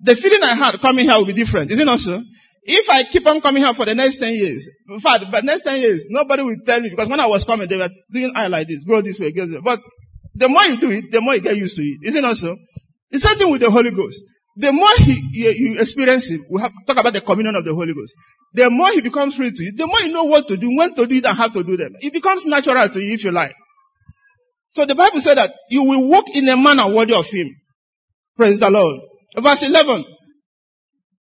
[0.00, 1.70] the feeling I had coming here will be different.
[1.70, 2.22] Is it not so?
[2.62, 5.62] If I keep on coming here for the next 10 years, in fact, but next
[5.62, 8.48] 10 years, nobody will tell me because when I was coming, they were doing eye
[8.48, 9.60] like this, go this way, go this way.
[9.64, 9.80] But
[10.34, 11.98] the more you do it, the more you get used to it.
[12.02, 12.56] Is it not so?
[13.10, 14.22] The same thing with the Holy Ghost.
[14.56, 17.64] The more he, you, you experience it, we have to talk about the communion of
[17.64, 18.14] the Holy Ghost.
[18.52, 20.94] The more he becomes free to you, the more you know what to do, when
[20.94, 21.94] to do it, and how to do them.
[22.00, 23.54] It becomes natural to you if you like.
[24.72, 27.48] So the Bible said that you will walk in a manner worthy of him.
[28.36, 29.00] Praise the Lord.
[29.36, 30.04] Verse 11.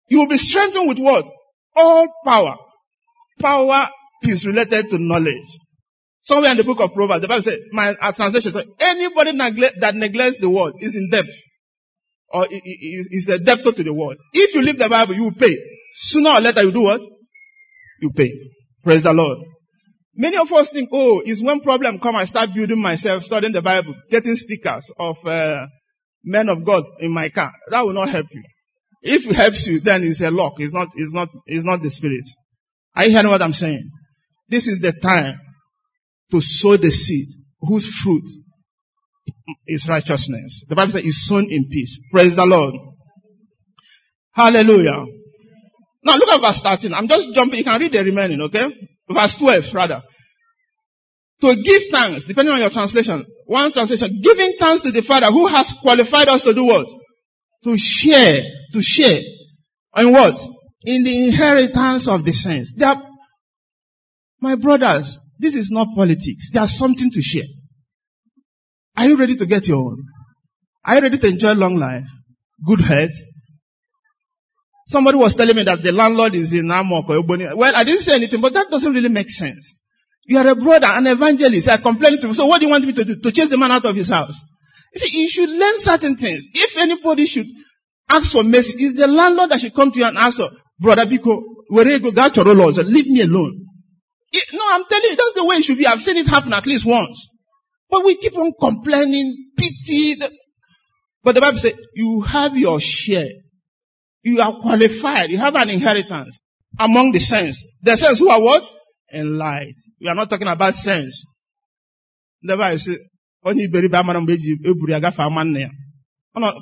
[0.08, 1.24] You will be strengthened with what?
[1.74, 2.56] All power.
[3.40, 3.88] Power
[4.22, 5.46] is related to knowledge.
[6.20, 9.96] Somewhere in the book of Proverbs, the Bible says, my translation says, anybody neglect, that
[9.96, 11.24] neglects the word is in debt.
[12.28, 14.16] Or is a debtor to the word.
[14.32, 15.56] If you leave the Bible, you will pay.
[15.94, 17.00] Sooner or later, you do what?
[18.00, 18.30] You pay.
[18.84, 19.38] Praise the Lord.
[20.14, 23.62] Many of us think, oh, is when problem come, I start building myself, studying the
[23.62, 25.66] Bible, getting stickers of uh,
[26.22, 27.52] men of God in my car.
[27.70, 28.42] That will not help you.
[29.02, 30.54] If it helps you, then it's a lock.
[30.58, 32.28] It's not, it's not, it's not the spirit.
[32.94, 33.90] Are you hearing what I'm saying?
[34.48, 35.40] This is the time
[36.30, 37.28] to sow the seed
[37.60, 38.28] whose fruit
[39.66, 40.64] is righteousness.
[40.68, 41.98] The Bible says is sown in peace.
[42.12, 42.74] Praise the Lord.
[44.32, 45.06] Hallelujah.
[46.04, 46.92] Now look at verse 13.
[46.94, 47.58] I'm just jumping.
[47.58, 48.72] You can read the remaining, okay?
[49.12, 50.02] Verse 12, rather.
[51.40, 53.24] To give thanks, depending on your translation.
[53.46, 56.86] One translation, giving thanks to the Father who has qualified us to do what?
[57.64, 59.20] to share, to share.
[59.96, 60.40] In what?
[60.82, 62.72] In the inheritance of the saints.
[62.76, 63.02] They are,
[64.40, 66.50] my brothers, this is not politics.
[66.50, 67.44] There's something to share.
[68.96, 70.04] Are you ready to get your own?
[70.84, 72.04] Are you ready to enjoy long life?
[72.66, 73.12] Good health?
[74.92, 78.14] Somebody was telling me that the landlord is in Amok or Well, I didn't say
[78.14, 79.78] anything, but that doesn't really make sense.
[80.24, 81.66] You are a brother, an evangelist.
[81.68, 82.34] I complained to him.
[82.34, 83.16] So what do you want me to do?
[83.16, 84.38] To chase the man out of his house?
[84.94, 86.46] You see, you should learn certain things.
[86.52, 87.46] If anybody should
[88.06, 90.42] ask for mercy, it's the landlord that should come to you and ask,
[90.78, 93.64] Brother Biko, where you go, God leave me alone.
[94.30, 95.86] It, no, I'm telling you, that's the way it should be.
[95.86, 97.30] I've seen it happen at least once.
[97.88, 100.16] But we keep on complaining, pity.
[101.22, 103.30] But the Bible says, you have your share.
[104.22, 105.30] You are qualified.
[105.30, 106.40] You have an inheritance
[106.78, 107.64] among the saints.
[107.82, 108.64] The saints who are what?
[109.12, 109.74] Enlightened.
[110.00, 111.26] We are not talking about saints.
[112.42, 112.98] The Bible says,
[113.44, 116.54] onye iberibe amara mgbe eji eburu ya gafee ama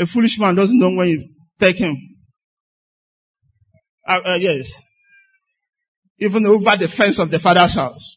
[0.00, 1.96] a foolish man doesn't know when you take him
[4.06, 4.82] uh, uh, yes
[6.18, 8.16] even over the fence of the father's house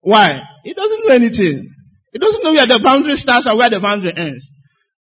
[0.00, 1.68] why he doesn't know anything
[2.12, 4.50] he doesn't know where the boundary starts and where the boundary ends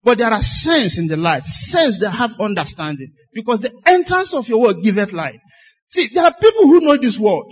[0.03, 3.11] But there are sense in the light, sense that have understanding.
[3.33, 5.39] Because the entrance of your word giveth light.
[5.89, 7.45] See, there are people who know this word.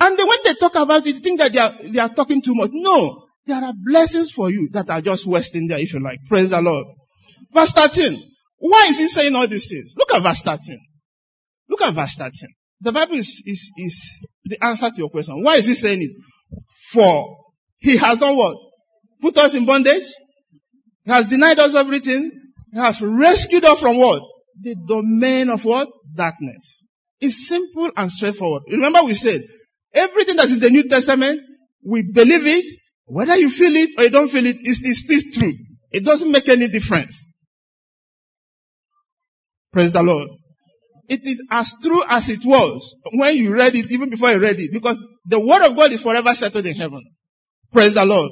[0.00, 2.54] And when they talk about it, they think that they are, they are talking too
[2.54, 2.70] much.
[2.72, 3.26] No.
[3.46, 6.18] There are blessings for you that are just wasting there, if you like.
[6.28, 6.86] Praise the Lord.
[7.52, 8.30] Verse 13.
[8.58, 9.94] Why is he saying all these things?
[9.96, 10.78] Look at verse 13.
[11.68, 12.32] Look at verse 13.
[12.80, 15.42] The Bible is, is, is the answer to your question.
[15.42, 16.10] Why is he saying it?
[16.92, 17.36] For
[17.78, 18.56] he has done what?
[19.20, 20.04] Put us in bondage.
[21.04, 22.30] He has denied us everything.
[22.72, 24.22] He has rescued us from what?
[24.60, 25.88] The domain of what?
[26.14, 26.84] Darkness.
[27.20, 28.62] It's simple and straightforward.
[28.70, 29.42] Remember we said,
[29.94, 31.40] everything that's in the New Testament,
[31.84, 32.64] we believe it,
[33.04, 35.54] whether you feel it or you don't feel it, it's, it's still true.
[35.90, 37.24] It doesn't make any difference.
[39.72, 40.28] Praise the Lord.
[41.08, 44.58] It is as true as it was when you read it, even before you read
[44.58, 47.02] it, because the word of God is forever settled in heaven.
[47.72, 48.30] Praise the Lord.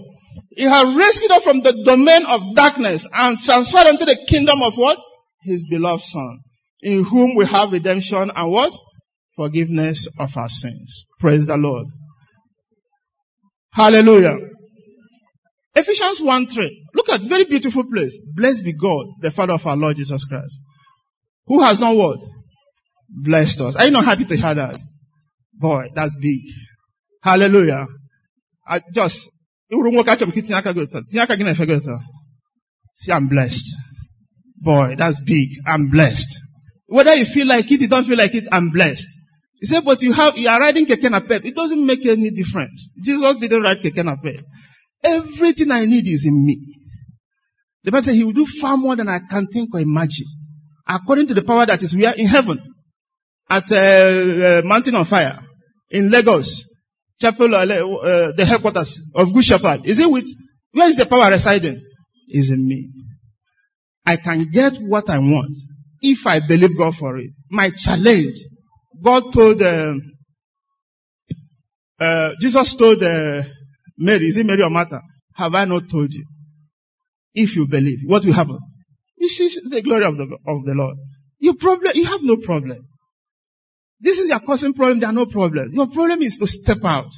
[0.51, 4.77] He has rescued us from the domain of darkness and transferred into the kingdom of
[4.77, 4.99] what?
[5.43, 6.41] His beloved son,
[6.81, 8.73] in whom we have redemption and what?
[9.37, 11.07] Forgiveness of our sins.
[11.19, 11.87] Praise the Lord.
[13.73, 14.37] Hallelujah.
[15.75, 16.87] Ephesians 1 3.
[16.95, 18.21] Look at very beautiful place.
[18.35, 20.61] Blessed be God, the Father of our Lord Jesus Christ.
[21.47, 22.19] Who has not what?
[23.09, 23.77] Blessed us.
[23.77, 24.79] Are you not happy to hear that?
[25.55, 26.41] Boy, that's big.
[27.23, 27.87] Hallelujah.
[28.67, 29.29] I just,
[32.95, 33.65] See, I'm blessed.
[34.57, 35.49] Boy, that's big.
[35.67, 36.41] I'm blessed.
[36.87, 39.07] Whether you feel like it, you don't feel like it, I'm blessed.
[39.61, 41.45] He said, but you have, you are riding keke napep.
[41.45, 42.91] It doesn't make any difference.
[43.03, 44.43] Jesus didn't ride keke napep.
[45.05, 46.59] Everything I need is in me.
[47.85, 50.27] The Bible says he will do far more than I can think or imagine.
[50.87, 52.61] According to the power that is we are in heaven.
[53.49, 55.39] At uh, uh, Mountain of Fire.
[55.91, 56.65] In Lagos.
[57.21, 59.85] Chapel, uh, uh, the headquarters of Good Shepherd.
[59.85, 60.27] Is it with,
[60.73, 61.81] where is the power residing?
[62.29, 62.89] Is in me.
[64.07, 65.57] I can get what I want
[66.01, 67.31] if I believe God for it.
[67.51, 68.37] My challenge,
[69.03, 69.95] God told, uh,
[71.99, 73.43] uh, Jesus told uh,
[73.99, 75.01] Mary, is it Mary or Martha?
[75.35, 76.25] Have I not told you?
[77.35, 78.59] If you believe, what will happen?
[79.19, 80.97] You see the glory of the, of the Lord.
[81.39, 82.79] Your problem, you have no problem.
[84.01, 85.71] This is your causing problem, there are no problem.
[85.73, 87.13] Your problem is to step out.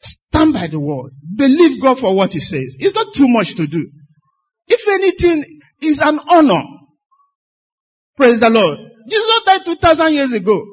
[0.00, 1.12] Stand by the word.
[1.34, 2.76] Believe God for what He says.
[2.78, 3.88] It's not too much to do.
[4.66, 6.62] If anything, it's an honor.
[8.16, 8.78] Praise the Lord.
[9.08, 10.64] Jesus died 2000 years ago.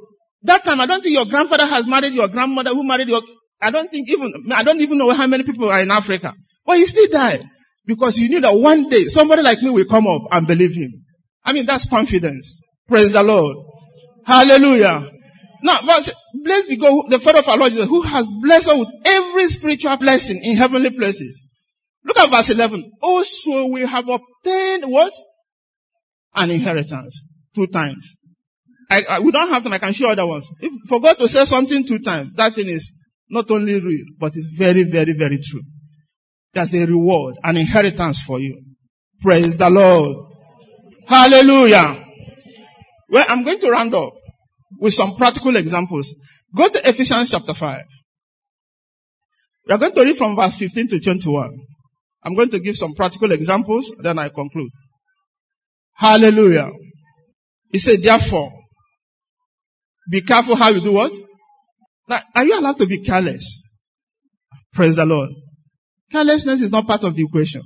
[0.42, 3.22] That time, I don't think your grandfather has married your grandmother who married your,
[3.62, 6.34] I don't think even, I don't even know how many people are in Africa.
[6.66, 7.44] But he still died.
[7.86, 11.04] Because he knew that one day somebody like me will come up and believe him.
[11.44, 12.62] I mean, that's confidence.
[12.88, 13.58] Praise the Lord.
[14.26, 15.10] Hallelujah.
[15.64, 18.78] Now, verse, blessed be God, the Father of our Lord Jesus, who has blessed us
[18.78, 21.42] with every spiritual blessing in heavenly places.
[22.04, 22.92] Look at verse 11.
[23.02, 25.14] Also we have obtained what?
[26.36, 27.24] An inheritance.
[27.56, 28.14] Two times.
[28.92, 29.72] I, I, we don't have them.
[29.72, 30.50] I can show other ones.
[30.60, 32.92] If for God to say something two times, that thing is
[33.30, 35.62] not only real, but it's very, very, very true.
[36.54, 38.62] There's a reward, an inheritance for you.
[39.22, 40.18] Praise the Lord.
[41.08, 42.06] Hallelujah.
[43.10, 44.14] Well, I'm going to round up
[44.80, 46.16] with some practical examples.
[46.56, 47.82] Go to Ephesians chapter 5.
[49.68, 51.52] We are going to read from verse 15 to 21.
[52.26, 54.72] I'm going to give some practical examples, then I conclude.
[55.96, 56.72] Hallelujah.
[57.70, 58.52] He said, therefore,
[60.10, 61.14] be careful how you do what?
[62.08, 63.62] Now, are you allowed to be careless?
[64.74, 65.30] Praise the Lord.
[66.12, 67.64] Carelessness is not part of the equation.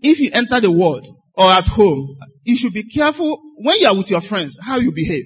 [0.00, 3.96] If you enter the world or at home, you should be careful when you are
[3.96, 5.24] with your friends, how you behave.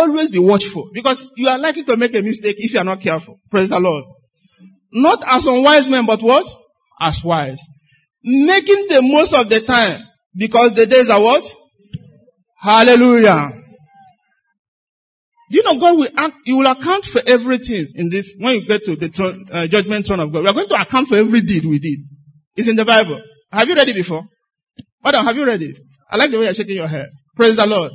[0.00, 3.02] Always be watchful because you are likely to make a mistake if you are not
[3.02, 3.38] careful.
[3.50, 4.04] Praise the Lord.
[4.92, 6.46] Not as unwise men, but what?
[6.98, 7.62] As wise.
[8.24, 10.02] Making the most of the time
[10.34, 11.44] because the days are what?
[12.58, 13.52] Hallelujah.
[15.50, 18.82] You know God will act, He will account for everything in this, when you get
[18.86, 20.44] to the uh, judgment throne of God.
[20.44, 22.00] We are going to account for every deed we did.
[22.56, 23.20] It's in the Bible.
[23.52, 24.24] Have you read it before?
[25.04, 25.78] Madam, have you read it?
[26.10, 27.08] I like the way you're shaking your head.
[27.36, 27.92] Praise the Lord.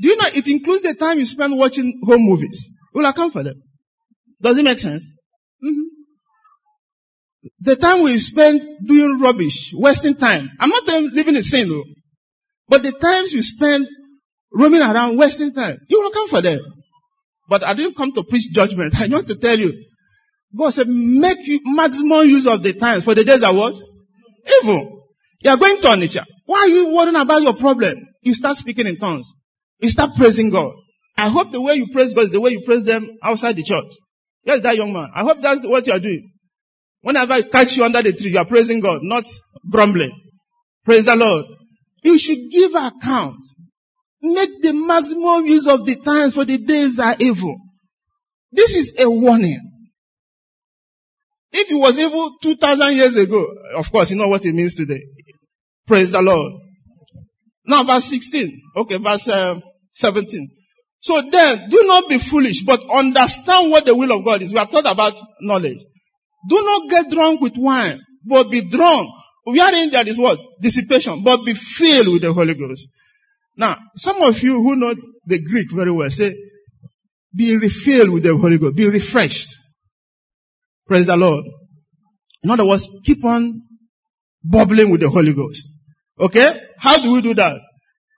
[0.00, 2.72] Do you know it includes the time you spend watching home movies?
[2.92, 3.62] We'll account for them.
[4.40, 5.10] Does it make sense?
[5.64, 5.82] Mm-hmm.
[7.60, 10.50] The time we spend doing rubbish, wasting time.
[10.58, 11.84] I'm not living in sin though.
[12.68, 13.88] But the times you spend
[14.52, 16.60] roaming around, wasting time, you will account for them.
[17.48, 18.94] But I didn't come to preach judgment.
[19.00, 19.72] I want to tell you.
[20.56, 23.76] God said, make you maximum use of the times for the days are what?
[24.62, 25.08] Evil.
[25.40, 26.24] You are going to nature.
[26.46, 28.06] Why are you worrying about your problem?
[28.22, 29.32] You start speaking in tongues.
[29.84, 30.72] You start praising God.
[31.18, 33.62] I hope the way you praise God is the way you praise them outside the
[33.62, 33.92] church.
[34.42, 35.10] Yes, that young man.
[35.14, 36.32] I hope that's what you are doing.
[37.02, 39.24] Whenever I catch you under the tree, you are praising God, not
[39.70, 40.10] grumbling.
[40.86, 41.44] Praise the Lord.
[42.02, 43.36] You should give account.
[44.22, 47.54] Make the maximum use of the times for the days are evil.
[48.50, 49.60] This is a warning.
[51.52, 55.02] If it was evil 2000 years ago, of course, you know what it means today.
[55.86, 56.54] Praise the Lord.
[57.66, 58.62] Now verse 16.
[58.78, 59.60] Okay, verse uh,
[59.94, 60.48] 17.
[61.00, 64.52] So then, do not be foolish, but understand what the will of God is.
[64.52, 65.84] We have thought about knowledge.
[66.48, 69.10] Do not get drunk with wine, but be drunk.
[69.46, 70.38] We are in there is what?
[70.60, 72.88] Dissipation, but be filled with the Holy Ghost.
[73.56, 74.94] Now, some of you who know
[75.26, 76.34] the Greek very well say,
[77.34, 79.54] be refilled with the Holy Ghost, be refreshed.
[80.86, 81.44] Praise the Lord.
[82.42, 83.62] In other words, keep on
[84.42, 85.72] bubbling with the Holy Ghost.
[86.18, 86.60] Okay?
[86.78, 87.60] How do we do that?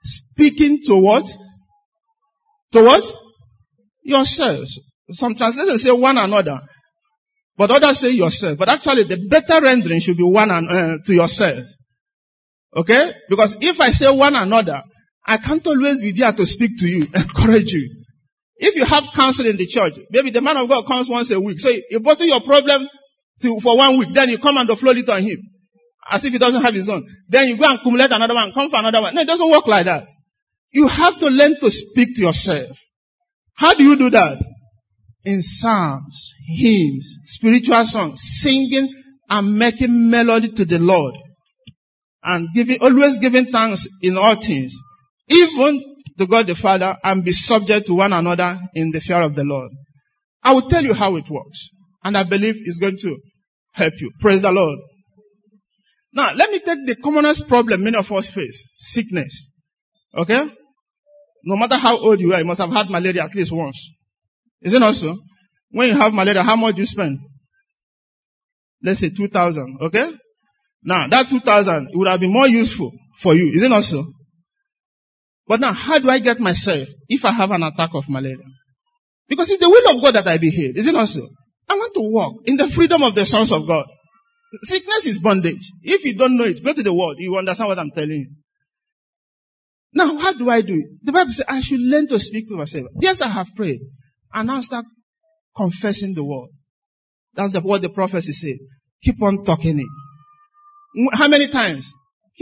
[0.03, 1.25] Speaking to what?
[2.73, 3.05] To what?
[4.03, 4.79] Yourselves.
[5.11, 6.59] Some translations say one another.
[7.57, 8.57] But others say yourself.
[8.57, 11.65] But actually the better rendering should be one and, uh, to yourself.
[12.75, 13.13] Okay?
[13.29, 14.83] Because if I say one another,
[15.25, 18.03] I can't always be there to speak to you, encourage you.
[18.57, 21.39] If you have counsel in the church, maybe the man of God comes once a
[21.39, 21.59] week.
[21.59, 22.87] So you bottle your problem
[23.41, 25.37] to, for one week, then you come and float it on him.
[26.09, 27.05] As if he doesn't have his own.
[27.27, 29.13] Then you go and accumulate another one, come for another one.
[29.13, 30.07] No, it doesn't work like that.
[30.71, 32.77] You have to learn to speak to yourself.
[33.55, 34.43] How do you do that?
[35.23, 38.89] In psalms, hymns, spiritual songs, singing
[39.29, 41.15] and making melody to the Lord.
[42.23, 44.73] And giving, always giving thanks in all things.
[45.29, 45.81] Even
[46.17, 49.43] to God the Father and be subject to one another in the fear of the
[49.43, 49.71] Lord.
[50.43, 51.69] I will tell you how it works.
[52.03, 53.17] And I believe it's going to
[53.73, 54.11] help you.
[54.19, 54.79] Praise the Lord.
[56.13, 58.63] Now, let me take the commonest problem many of us face.
[58.77, 59.49] Sickness.
[60.15, 60.49] Okay?
[61.43, 63.89] No matter how old you are, you must have had malaria at least once.
[64.61, 65.17] Is it not so?
[65.69, 67.19] When you have malaria, how much do you spend?
[68.83, 69.77] Let's say 2000.
[69.81, 70.11] Okay?
[70.83, 73.51] Now, that 2000, it would have been more useful for you.
[73.51, 74.03] Is it not so?
[75.47, 78.37] But now, how do I get myself if I have an attack of malaria?
[79.27, 80.77] Because it's the will of God that I be healed.
[80.77, 81.27] Is it not so?
[81.69, 83.85] I want to walk in the freedom of the sons of God.
[84.63, 85.71] Sickness is bondage.
[85.83, 87.17] If you don't know it, go to the word.
[87.19, 88.29] You understand what I'm telling you.
[89.93, 90.95] Now, how do I do it?
[91.01, 92.87] The Bible says I should learn to speak to myself.
[92.99, 93.79] Yes, I have prayed.
[94.33, 94.85] And now start
[95.55, 96.49] confessing the word.
[97.33, 98.57] That's the, what the prophecy said.
[99.03, 101.13] Keep on talking it.
[101.13, 101.91] How many times?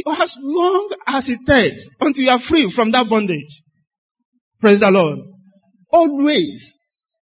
[0.06, 3.64] Oh, as long as it takes until you are free from that bondage.
[4.60, 5.20] Praise the Lord.
[5.92, 6.74] Always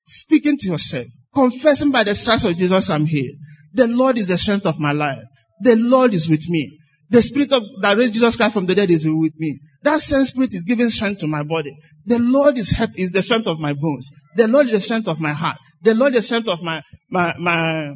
[0.08, 3.32] speaking to yourself, confessing by the stripes of Jesus I'm here.
[3.74, 5.24] The Lord is the strength of my life.
[5.62, 6.80] The Lord is with me.
[7.10, 9.60] The spirit of that raised Jesus Christ from the dead is with me.
[9.86, 11.78] That same spirit is giving strength to my body.
[12.08, 14.10] The Lord is help, is the strength of my bones.
[14.36, 15.58] The Lord is the strength of my heart.
[15.84, 16.82] The Lord is the strength of my,
[17.12, 17.92] my, my,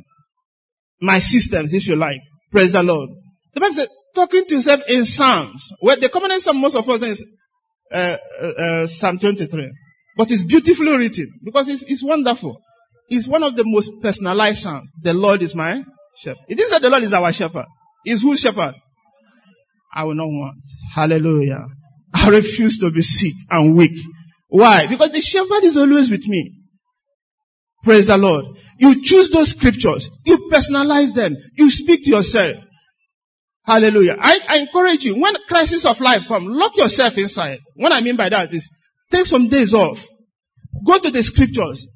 [1.02, 2.22] my systems, if you like.
[2.52, 3.10] Praise the Lord.
[3.56, 5.68] The Bible says, talking to himself in Psalms.
[5.82, 7.26] Well, the common Psalm most of us is,
[7.92, 9.72] uh, uh, uh, Psalm 23.
[10.16, 12.62] But it's beautifully written because it's, it's wonderful.
[13.08, 14.92] It's one of the most personalized Psalms.
[15.02, 15.84] The Lord is my
[16.20, 16.44] shepherd.
[16.48, 17.66] It is that the Lord is our shepherd.
[18.06, 18.76] Is whose shepherd?
[19.92, 20.62] I will not want.
[20.94, 21.66] Hallelujah.
[22.14, 23.98] I refuse to be sick and weak.
[24.48, 24.88] Why?
[24.88, 26.56] Because the shepherd is always with me.
[27.84, 28.46] Praise the Lord.
[28.78, 30.10] You choose those scriptures.
[30.26, 31.36] You personalize them.
[31.56, 32.58] You speak to yourself.
[33.64, 34.18] Hallelujah.
[34.20, 37.60] I, I encourage you, when crisis of life come, lock yourself inside.
[37.76, 38.70] What I mean by that is,
[39.12, 40.06] take some days off.
[40.86, 41.88] Go to the scriptures.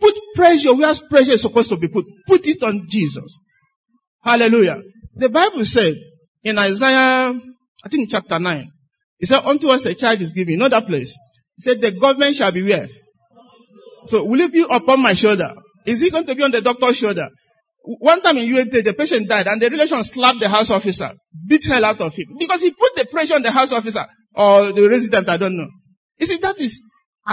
[0.00, 2.06] Put pressure where pressure is supposed to be put.
[2.26, 3.38] Put it on Jesus.
[4.22, 4.80] Hallelujah.
[5.14, 5.94] The Bible said,
[6.42, 7.32] in Isaiah,
[7.84, 8.70] I think chapter 9,
[9.22, 10.58] he said, unto us a child is given.
[10.58, 11.16] Know that place?
[11.54, 12.88] He said, the government shall be where?
[14.04, 15.54] So will it be upon my shoulder?
[15.86, 17.28] Is he going to be on the doctor's shoulder?
[17.84, 21.12] One time in UNT, the patient died and the relation slapped the house officer,
[21.46, 24.04] beat hell out of him because he put the pressure on the house officer
[24.34, 25.68] or the resident, I don't know.
[26.18, 26.82] You see, that is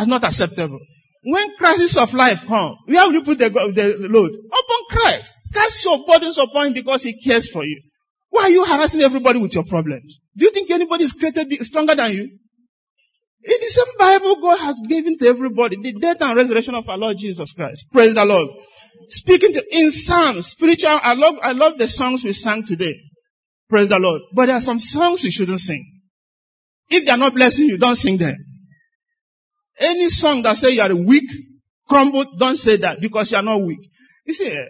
[0.06, 0.80] not acceptable.
[1.24, 4.30] When crisis of life come, where will you put the, the load?
[4.30, 5.34] Upon Christ.
[5.52, 7.82] Cast your burdens upon him because he cares for you.
[8.30, 10.20] Why are you harassing everybody with your problems?
[10.36, 12.22] Do you think anybody is created stronger than you?
[12.22, 16.98] In the same Bible God has given to everybody the death and resurrection of our
[16.98, 17.86] Lord Jesus Christ.
[17.92, 18.50] Praise the Lord.
[19.08, 22.96] Speaking to, in Psalms, spiritual, I love, I love the songs we sang today.
[23.70, 24.22] Praise the Lord.
[24.34, 26.02] But there are some songs you shouldn't sing.
[26.90, 28.36] If they are not blessing you, don't sing them.
[29.80, 31.30] Any song that says you are weak,
[31.88, 33.80] crumbled, don't say that because you are not weak.
[34.26, 34.68] You see, eh,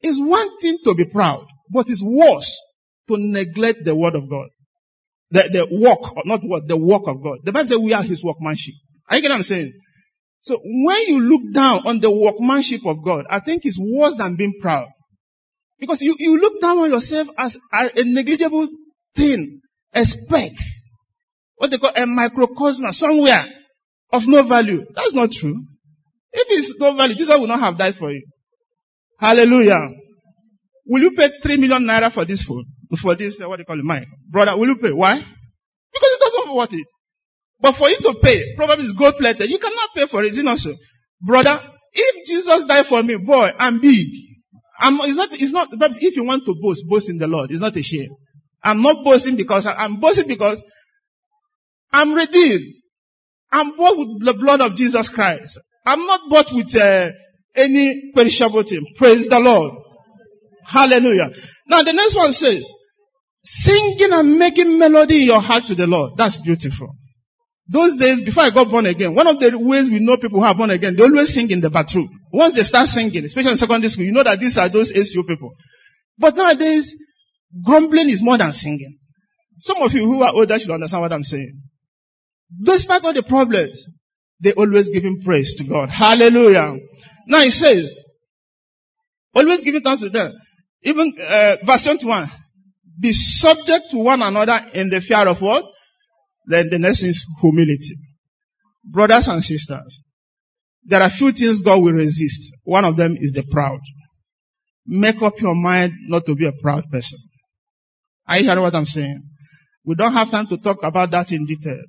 [0.00, 1.46] it's one thing to be proud.
[1.70, 2.58] But it's worse
[3.08, 4.48] to neglect the word of God.
[5.30, 7.38] The, the work, not what, the work of God.
[7.44, 8.74] The Bible says we are his workmanship.
[9.08, 9.72] Are you getting what I'm saying?
[10.42, 14.36] So when you look down on the workmanship of God, I think it's worse than
[14.36, 14.88] being proud.
[15.78, 18.66] Because you, you look down on yourself as a negligible
[19.14, 19.60] thing,
[19.94, 20.52] a speck,
[21.56, 23.46] what they call a microcosm somewhere
[24.12, 24.84] of no value.
[24.94, 25.62] That's not true.
[26.32, 28.24] If it's no value, Jesus will not have died for you.
[29.18, 29.90] Hallelujah.
[30.88, 32.64] Will you pay three million naira for this phone?
[32.96, 34.08] For this, uh, what do you call it, mic?
[34.26, 34.90] Brother, will you pay?
[34.90, 35.16] Why?
[35.18, 36.86] Because it doesn't worth it.
[37.60, 39.50] But for you to pay, probably it's gold plated.
[39.50, 40.74] You cannot pay for it, not so?
[41.20, 41.60] Brother,
[41.92, 44.06] if Jesus died for me, boy, I'm big.
[44.80, 47.50] I'm, it's not, it's not, but if you want to boast, boast in the Lord.
[47.50, 48.08] It's not a shame.
[48.62, 50.62] I'm not boasting because, I'm boasting because
[51.92, 52.64] I'm redeemed.
[53.52, 55.58] I'm bought with the blood of Jesus Christ.
[55.84, 57.10] I'm not bought with uh,
[57.54, 58.84] any perishable thing.
[58.96, 59.74] Praise the Lord.
[60.68, 61.30] Hallelujah.
[61.66, 62.70] Now the next one says,
[63.42, 66.12] singing and making melody in your heart to the Lord.
[66.16, 66.94] That's beautiful.
[67.66, 70.46] Those days, before I got born again, one of the ways we know people who
[70.46, 72.08] are born again, they always sing in the bathroom.
[72.32, 75.22] Once they start singing, especially in secondary school, you know that these are those ACO
[75.22, 75.54] people.
[76.18, 76.94] But nowadays,
[77.64, 78.98] grumbling is more than singing.
[79.60, 81.60] Some of you who are older should understand what I'm saying.
[82.62, 83.86] Despite all the problems,
[84.40, 85.90] they always hymn praise to God.
[85.90, 86.76] Hallelujah.
[87.26, 87.98] Now he says,
[89.34, 90.32] always giving thanks to them.
[90.82, 92.30] Even uh, verse 21,
[93.00, 95.64] be subject to one another in the fear of what?
[96.46, 97.96] Then the next is humility.
[98.84, 100.00] Brothers and sisters,
[100.84, 102.52] there are few things God will resist.
[102.64, 103.80] One of them is the proud.
[104.86, 107.18] Make up your mind not to be a proud person.
[108.26, 109.22] Are you hearing what I'm saying?
[109.84, 111.82] We don't have time to talk about that in detail,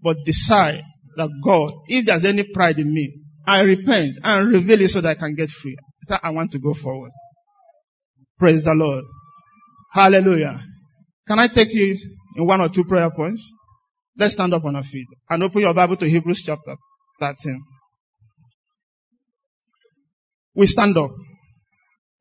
[0.00, 0.82] but decide
[1.16, 3.14] that God, if there's any pride in me,
[3.46, 5.76] I repent and reveal it so that I can get free.
[6.08, 7.10] That I want to go forward.
[8.40, 9.04] Praise the Lord.
[9.92, 10.58] Hallelujah.
[11.28, 11.94] Can I take you
[12.36, 13.52] in one or two prayer points?
[14.16, 16.74] Let's stand up on our feet and open your Bible to Hebrews chapter
[17.20, 17.62] 13.
[20.54, 21.10] We stand up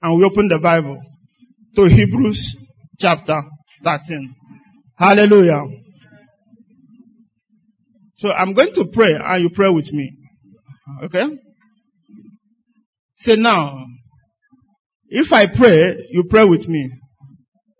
[0.01, 0.99] and we open the Bible
[1.77, 2.53] to Hebrews
[2.99, 3.41] chapter
[3.85, 4.35] 13.
[4.97, 5.63] Hallelujah.
[8.15, 10.11] So I'm going to pray and you pray with me.
[11.03, 11.39] Okay?
[13.15, 13.85] Say now,
[15.09, 16.91] if I pray, you pray with me.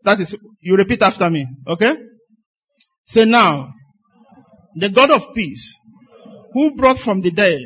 [0.04, 1.48] That is, you repeat after me.
[1.68, 1.96] Okay?
[3.06, 3.72] Say now,
[4.76, 5.80] the God of peace,
[6.54, 7.62] who brought from the dead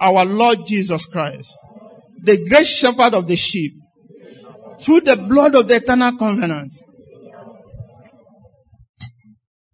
[0.00, 1.56] our Lord Jesus Christ,
[2.22, 3.72] the great shepherd of the sheep,
[4.80, 6.72] through the blood of the eternal covenant,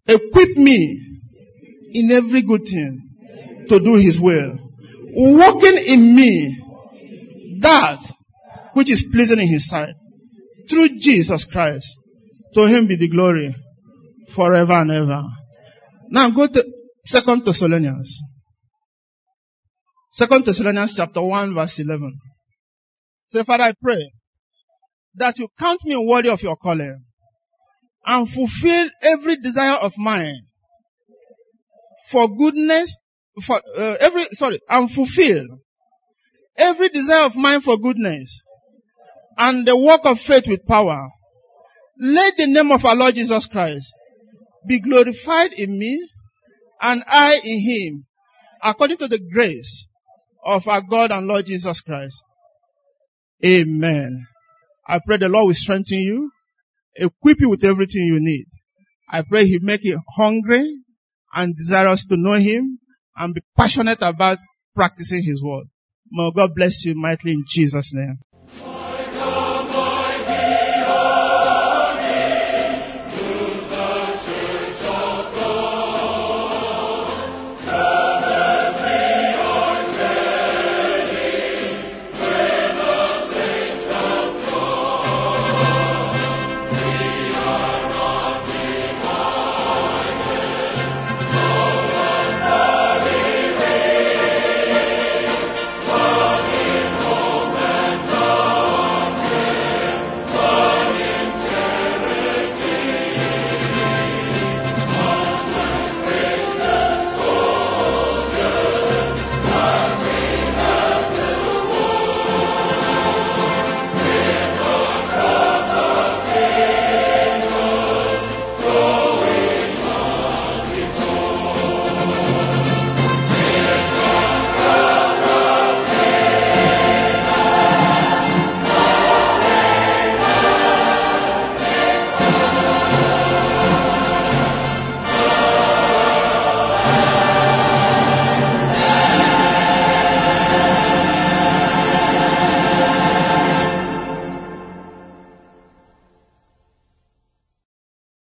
[0.07, 1.01] equip me
[1.93, 3.01] in every good thing
[3.69, 4.59] to do his will,
[5.15, 6.59] working in me
[7.61, 8.01] that
[8.73, 9.95] which is pleasing in his sight
[10.69, 11.99] through Jesus Christ.
[12.55, 13.55] To him be the glory
[14.31, 15.25] forever and ever.
[16.11, 16.65] Now go to
[17.05, 18.19] Second Thessalonians.
[20.13, 22.19] Second Thessalonians chapter 1 verse 11.
[23.31, 24.13] Say, Father, I pray
[25.15, 27.03] that you count me worthy of your calling
[28.05, 30.43] and fulfill every desire of mine
[32.09, 32.99] for goodness,
[33.43, 35.47] for uh, every, sorry, and fulfill
[36.57, 38.43] every desire of mine for goodness
[39.39, 41.11] and the work of faith with power.
[41.99, 43.95] Let the name of our Lord Jesus Christ
[44.67, 46.09] be glorified in me
[46.81, 48.07] and I in him
[48.63, 49.87] according to the grace
[50.45, 52.23] of our God and Lord Jesus Christ.
[53.45, 54.27] Amen.
[54.87, 56.31] I pray the Lord will strengthen you,
[56.95, 58.47] equip you with everything you need.
[59.11, 60.79] I pray He make you hungry
[61.35, 62.79] and desirous to know Him
[63.17, 64.39] and be passionate about
[64.75, 65.67] practicing His word.
[66.11, 68.19] May God bless you mightily in Jesus' name.